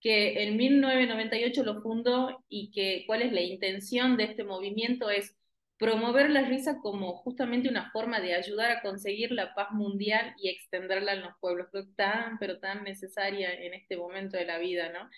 [0.00, 5.36] que en 1998 lo fundó y que cuál es la intención de este movimiento es
[5.78, 10.48] promover la risa como justamente una forma de ayudar a conseguir la paz mundial y
[10.48, 15.08] extenderla en los pueblos, tan, pero tan necesaria en este momento de la vida, ¿no?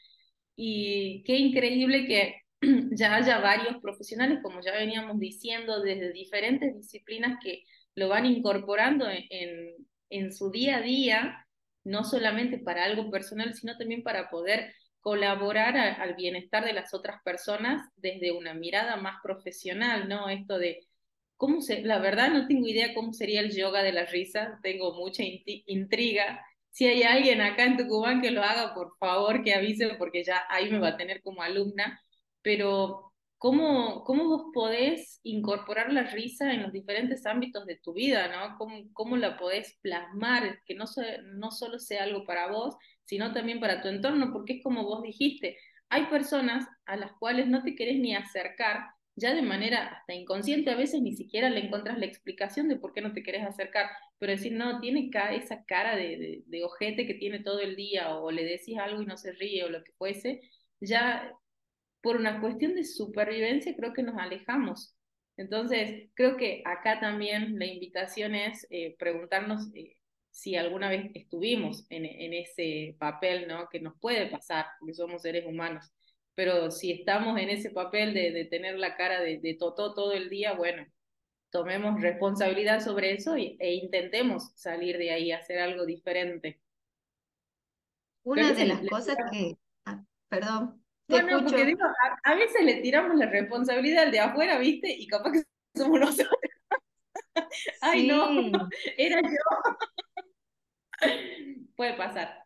[0.56, 2.42] Y qué increíble que
[2.92, 7.64] ya haya varios profesionales, como ya veníamos diciendo, desde diferentes disciplinas que
[7.94, 9.74] lo van incorporando en,
[10.10, 11.46] en su día a día
[11.84, 17.22] no solamente para algo personal, sino también para poder colaborar al bienestar de las otras
[17.22, 20.28] personas desde una mirada más profesional, ¿no?
[20.28, 20.86] Esto de
[21.36, 24.94] cómo se, la verdad no tengo idea cómo sería el yoga de la risa, tengo
[24.94, 25.22] mucha
[25.66, 26.44] intriga.
[26.70, 30.44] Si hay alguien acá en Tucumán que lo haga, por favor que avise porque ya
[30.50, 32.00] ahí me va a tener como alumna,
[32.42, 33.09] pero
[33.40, 38.58] ¿Cómo, ¿Cómo vos podés incorporar la risa en los diferentes ámbitos de tu vida, ¿no?
[38.58, 40.60] ¿Cómo, cómo la podés plasmar?
[40.66, 40.84] Que no,
[41.36, 45.02] no solo sea algo para vos, sino también para tu entorno, porque es como vos
[45.02, 45.56] dijiste,
[45.88, 50.70] hay personas a las cuales no te querés ni acercar, ya de manera hasta inconsciente,
[50.70, 53.86] a veces ni siquiera le encuentras la explicación de por qué no te querés acercar,
[54.18, 58.16] pero decir, no, tiene esa cara de, de, de ojete que tiene todo el día,
[58.16, 60.42] o le decís algo y no se ríe, o lo que fuese,
[60.80, 61.32] ya
[62.02, 64.96] por una cuestión de supervivencia creo que nos alejamos.
[65.36, 69.96] Entonces, creo que acá también la invitación es eh, preguntarnos eh,
[70.30, 73.68] si alguna vez estuvimos en, en, ese papel, ¿no?
[73.68, 75.90] Que nos puede pasar, porque somos seres humanos.
[76.34, 80.12] Pero si estamos en ese papel de, de tener la cara de, de totó todo
[80.12, 80.86] el día, bueno,
[81.50, 86.60] tomemos responsabilidad sobre eso y, e intentemos salir de ahí, hacer algo diferente.
[88.22, 89.56] Una de las cosas que...
[89.84, 90.79] Ah, perdón,
[91.10, 91.80] bueno, porque digo,
[92.24, 94.90] a, veces le tiramos la responsabilidad al de afuera, ¿viste?
[94.90, 95.42] Y capaz que
[95.76, 96.28] somos nosotros.
[97.80, 98.28] Ay, no,
[98.96, 99.38] era yo.
[101.76, 102.44] Puede pasar.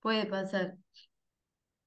[0.00, 0.76] Puede pasar.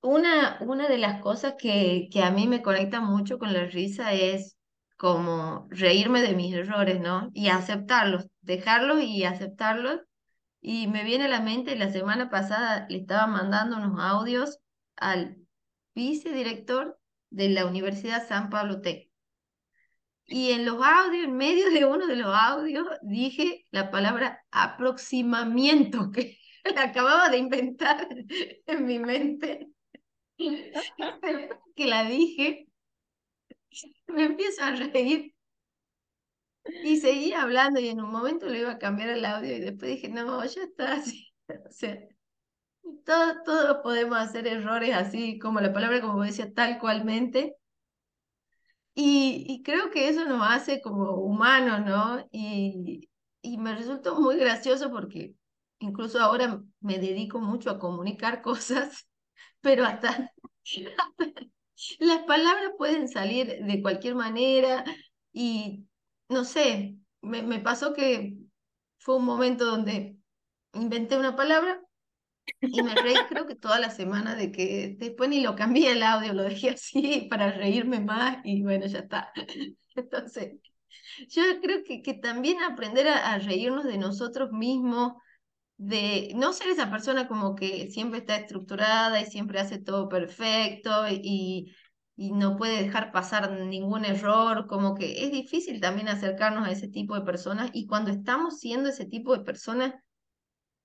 [0.01, 4.13] Una, una de las cosas que, que a mí me conecta mucho con la risa
[4.13, 4.55] es
[4.97, 7.31] como reírme de mis errores, ¿no?
[7.33, 10.01] Y aceptarlos, dejarlos y aceptarlos.
[10.61, 14.59] Y me viene a la mente, la semana pasada le estaba mandando unos audios
[14.97, 15.37] al
[15.93, 19.09] vicedirector de la Universidad San Pablo Tec.
[20.27, 26.11] Y en los audios, en medio de uno de los audios, dije la palabra aproximamiento,
[26.11, 26.39] que
[26.75, 28.07] la acababa de inventar
[28.65, 29.67] en mi mente.
[30.37, 32.67] que la dije,
[34.07, 35.33] me empiezo a reír.
[36.83, 39.91] Y seguí hablando y en un momento le iba a cambiar el audio y después
[39.91, 41.31] dije, no, ya está así.
[41.47, 41.99] O sea,
[43.05, 47.55] todos, todos podemos hacer errores así, como la palabra, como decía, tal cualmente.
[48.93, 52.27] Y, creo que eso nos hace como humanos, ¿no?
[52.31, 53.09] Y,
[53.57, 55.35] me resultó muy gracioso porque
[55.79, 59.07] incluso ahora me dedico mucho a comunicar cosas,
[59.61, 60.31] pero hasta,
[61.99, 64.83] las palabras pueden salir de cualquier manera
[65.31, 65.85] y
[66.29, 68.37] no sé, me pasó que
[68.97, 70.17] fue un momento donde
[70.73, 71.84] inventé una palabra
[72.69, 76.03] y me reí creo que toda la semana de que después ni lo cambié el
[76.03, 79.31] audio, lo dejé así para reírme más y bueno, ya está.
[79.95, 80.59] Entonces,
[81.29, 85.13] yo creo que, que también aprender a, a reírnos de nosotros mismos,
[85.77, 91.07] de no ser esa persona como que siempre está estructurada y siempre hace todo perfecto
[91.09, 91.75] y,
[92.15, 96.87] y no puede dejar pasar ningún error, como que es difícil también acercarnos a ese
[96.87, 99.95] tipo de personas y cuando estamos siendo ese tipo de personas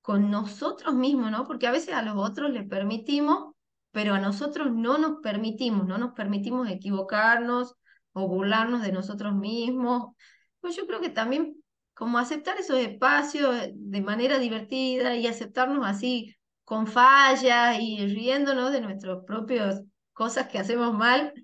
[0.02, 1.46] con nosotros mismos, ¿no?
[1.46, 3.54] Porque a veces a los otros les permitimos,
[3.92, 7.74] pero a nosotros no nos permitimos, no nos permitimos equivocarnos
[8.12, 10.14] o burlarnos de nosotros mismos.
[10.60, 11.56] Pues yo creo que también
[11.94, 16.34] como aceptar esos espacios de manera divertida y aceptarnos así
[16.64, 19.82] con fallas y riéndonos de nuestras propias
[20.12, 21.34] cosas que hacemos mal,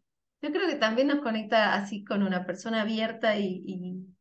[0.41, 4.16] yo creo que también nos conecta así con una persona abierta y, y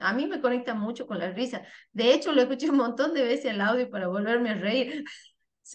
[0.00, 1.62] a mí me conecta mucho con la risa.
[1.92, 5.04] De hecho, lo escuché un montón de veces el audio para volverme a reír.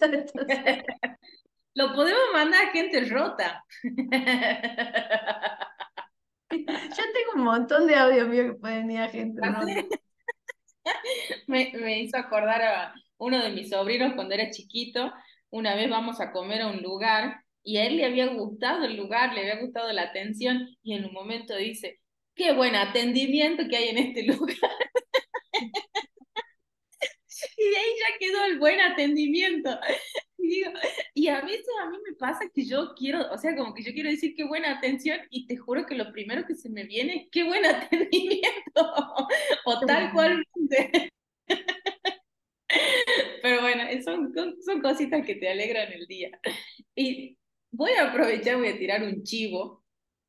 [1.74, 3.64] Lo podemos mandar a gente rota.
[6.50, 9.66] Yo tengo un montón de audio mío que pueden ir a gente rota.
[11.46, 15.12] me, me hizo acordar a uno de mis sobrinos cuando era chiquito.
[15.50, 18.96] Una vez vamos a comer a un lugar y a él le había gustado el
[18.96, 22.00] lugar, le había gustado la atención y en un momento dice,
[22.36, 24.56] qué buen atendimiento que hay en este lugar.
[27.56, 29.78] y de ahí ya quedó el buen atendimiento.
[30.38, 30.70] Y, digo,
[31.14, 33.92] y a veces a mí me pasa que yo quiero, o sea, como que yo
[33.92, 37.16] quiero decir qué buena atención y te juro que lo primero que se me viene
[37.16, 38.92] es qué buen atendimiento
[39.64, 40.44] o tal cual.
[43.42, 44.32] Pero bueno, son,
[44.64, 46.30] son cositas que te alegran el día.
[46.94, 47.38] Y
[47.70, 49.85] voy a aprovechar, voy a tirar un chivo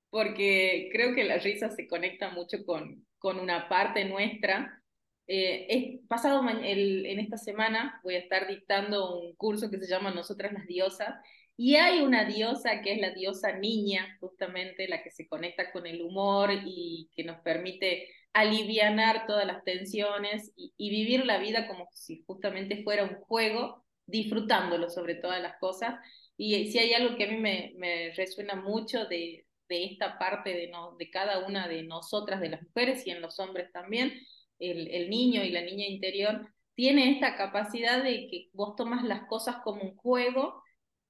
[0.10, 4.82] porque creo que la risa se conecta mucho con, con una parte nuestra.
[5.28, 10.12] Eh, pasado el, en esta semana voy a estar dictando un curso que se llama
[10.12, 11.16] Nosotras las Diosas,
[11.60, 15.88] y hay una diosa que es la diosa niña, justamente la que se conecta con
[15.88, 21.68] el humor y que nos permite alivianar todas las tensiones y, y vivir la vida
[21.68, 25.95] como si justamente fuera un juego, disfrutándolo sobre todas las cosas.
[26.38, 30.51] Y si hay algo que a mí me, me resuena mucho de, de esta parte
[30.53, 34.13] de, no, de cada una de nosotras, de las mujeres y en los hombres también,
[34.59, 39.28] el, el niño y la niña interior, tiene esta capacidad de que vos tomas las
[39.28, 40.61] cosas como un juego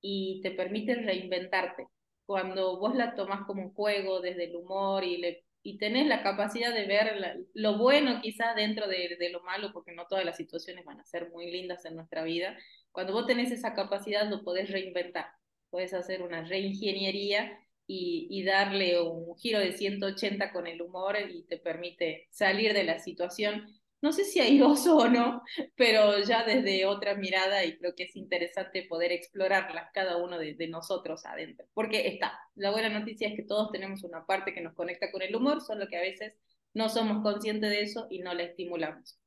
[0.02, 1.88] y te permiten reinventarte.
[2.26, 6.24] Cuando vos la tomás como un juego desde el humor y, le, y tenés la
[6.24, 10.38] capacidad de ver lo bueno quizás dentro de, de, lo malo, porque no todas las
[10.38, 12.58] situaciones van a ser muy lindas en nuestra vida,
[12.92, 15.28] cuando vos tenés esa capacidad lo podés reinventar,
[15.70, 21.58] podés hacer una reingeniería y, darle un giro de 180 con el humor y te
[21.58, 23.66] permite salir de la situación.
[24.02, 25.42] No sé si airoso o no,
[25.76, 30.54] pero ya desde otra mirada y creo que es interesante poder explorarla cada uno de,
[30.54, 31.66] de nosotros adentro.
[31.74, 35.22] Porque está, la buena noticia es que todos tenemos una parte que nos conecta con
[35.22, 36.34] el humor, solo que a veces
[36.74, 39.18] no somos conscientes de eso y no la estimulamos.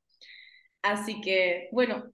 [0.83, 2.13] Así que, bueno,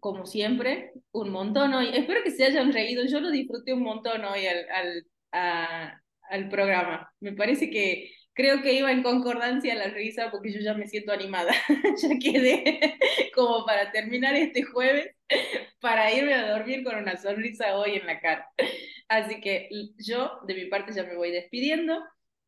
[0.00, 1.90] como siempre, un montón hoy.
[1.94, 3.04] Espero que se hayan reído.
[3.06, 6.00] Yo lo disfruté un montón hoy al, al a,
[6.30, 7.12] al programa.
[7.20, 11.12] Me parece que creo que iba en concordancia la risa porque yo ya me siento
[11.12, 11.52] animada.
[12.02, 12.96] ya quedé
[13.34, 15.10] como para terminar este jueves,
[15.80, 18.48] para irme a dormir con una sonrisa hoy en la cara.
[19.08, 19.68] Así que
[19.98, 22.00] yo de mi parte ya me voy despidiendo.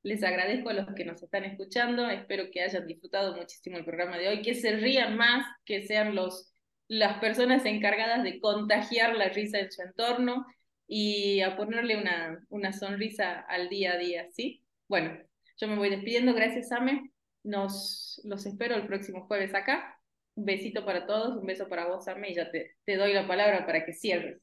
[0.03, 2.09] Les agradezco a los que nos están escuchando.
[2.09, 6.15] Espero que hayan disfrutado muchísimo el programa de hoy, que se rían más, que sean
[6.15, 6.55] los,
[6.89, 10.47] las personas encargadas de contagiar la risa en su entorno
[10.93, 14.65] y a ponerle una, una sonrisa al día a día, ¿sí?
[14.89, 15.17] Bueno,
[15.57, 17.13] Yo me voy despidiendo, gracias Ame.
[17.45, 20.01] Nos los espero el próximo jueves acá.
[20.35, 23.29] Un besito para todos, un beso para vos, Ame, y ya te, te doy la
[23.29, 24.43] palabra para que cierres.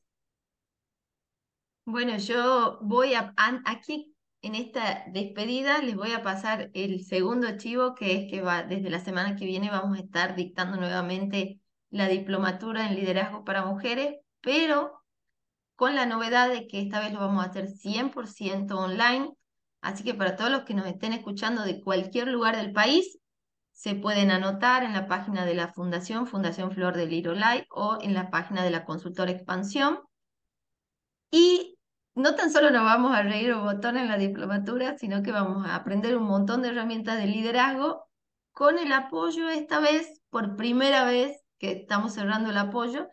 [1.85, 3.33] Bueno, yo voy a,
[3.65, 8.63] aquí en esta despedida les voy a pasar el segundo archivo, que es que va,
[8.63, 13.65] desde la semana que viene vamos a estar dictando nuevamente la diplomatura en liderazgo para
[13.65, 15.01] mujeres, pero
[15.77, 19.31] con la novedad de que esta vez lo vamos a hacer 100% online.
[19.79, 23.19] Así que para todos los que nos estén escuchando de cualquier lugar del país,
[23.73, 28.15] se pueden anotar en la página de la Fundación, Fundación Flor del Irolai, o en
[28.15, 29.99] la página de la consultora Expansión.
[31.29, 31.77] Y
[32.15, 35.67] no tan solo nos vamos a reír un botón en la diplomatura, sino que vamos
[35.67, 38.09] a aprender un montón de herramientas de liderazgo
[38.51, 43.07] con el apoyo esta vez, por primera vez que estamos cerrando el apoyo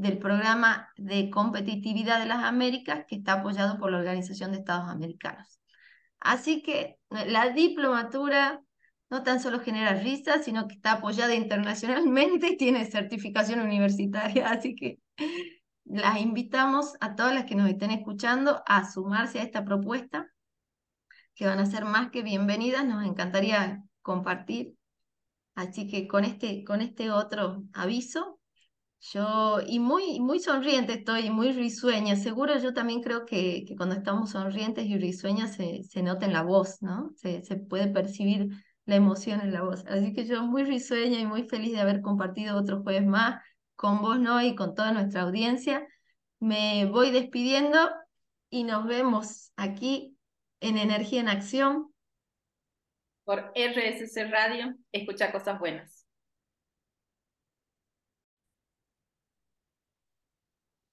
[0.00, 4.88] del programa de competitividad de las Américas que está apoyado por la Organización de Estados
[4.88, 5.60] Americanos.
[6.20, 8.62] Así que la diplomatura
[9.10, 14.48] no tan solo genera risa, sino que está apoyada internacionalmente y tiene certificación universitaria.
[14.48, 15.00] Así que
[15.84, 20.32] las invitamos a todas las que nos estén escuchando a sumarse a esta propuesta,
[21.34, 24.76] que van a ser más que bienvenidas, nos encantaría compartir.
[25.54, 28.39] Así que con este, con este otro aviso,
[29.00, 33.94] yo, y muy, muy sonriente estoy, muy risueña, seguro yo también creo que, que cuando
[33.94, 37.10] estamos sonrientes y risueñas se, se nota en la voz, ¿no?
[37.16, 38.48] Se, se puede percibir
[38.84, 39.84] la emoción en la voz.
[39.86, 43.42] Así que yo muy risueña y muy feliz de haber compartido otro jueves más
[43.74, 44.42] con vos, ¿no?
[44.42, 45.86] Y con toda nuestra audiencia.
[46.38, 47.78] Me voy despidiendo
[48.50, 50.16] y nos vemos aquí
[50.60, 51.94] en Energía en Acción.
[53.24, 55.99] Por RSC Radio, escucha cosas buenas.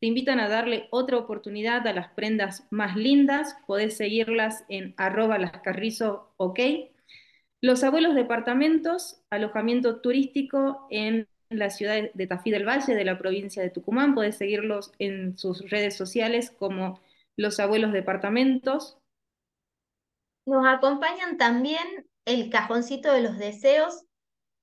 [0.00, 3.56] te invitan a darle otra oportunidad a las prendas más lindas.
[3.66, 5.38] Podés seguirlas en arroba
[6.36, 6.60] ok.
[7.60, 13.18] Los abuelos departamentos, alojamiento turístico en en la ciudad de Tafí del Valle, de la
[13.18, 14.14] provincia de Tucumán.
[14.14, 17.00] Podés seguirlos en sus redes sociales como
[17.36, 18.98] Los Abuelos Departamentos.
[20.46, 24.04] Nos acompañan también el Cajoncito de los Deseos,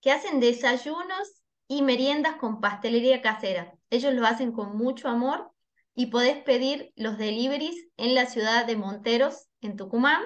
[0.01, 3.74] que hacen desayunos y meriendas con pastelería casera.
[3.89, 5.51] Ellos lo hacen con mucho amor
[5.93, 10.21] y podés pedir los deliveries en la ciudad de Monteros, en Tucumán.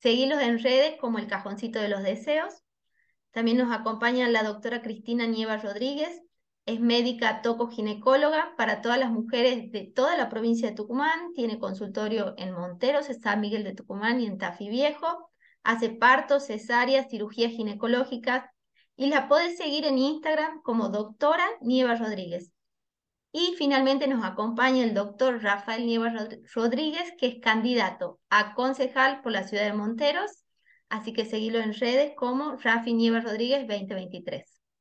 [0.00, 2.62] Seguilos en redes como el Cajoncito de los Deseos.
[3.30, 6.20] También nos acompaña la doctora Cristina Nieva Rodríguez,
[6.66, 12.34] es médica tocoginecóloga para todas las mujeres de toda la provincia de Tucumán, tiene consultorio
[12.38, 15.30] en Monteros, en San Miguel de Tucumán y en Tafi Viejo,
[15.62, 18.48] hace partos, cesáreas, cirugías ginecológicas
[18.96, 22.53] y la puedes seguir en Instagram como doctora Nieva Rodríguez.
[23.34, 26.10] Y finalmente nos acompaña el doctor Rafael Nieva
[26.54, 30.44] Rodríguez, que es candidato a concejal por la ciudad de Monteros
[30.88, 34.53] Así que seguilo en redes como Rafi Nieves Rodríguez 2023.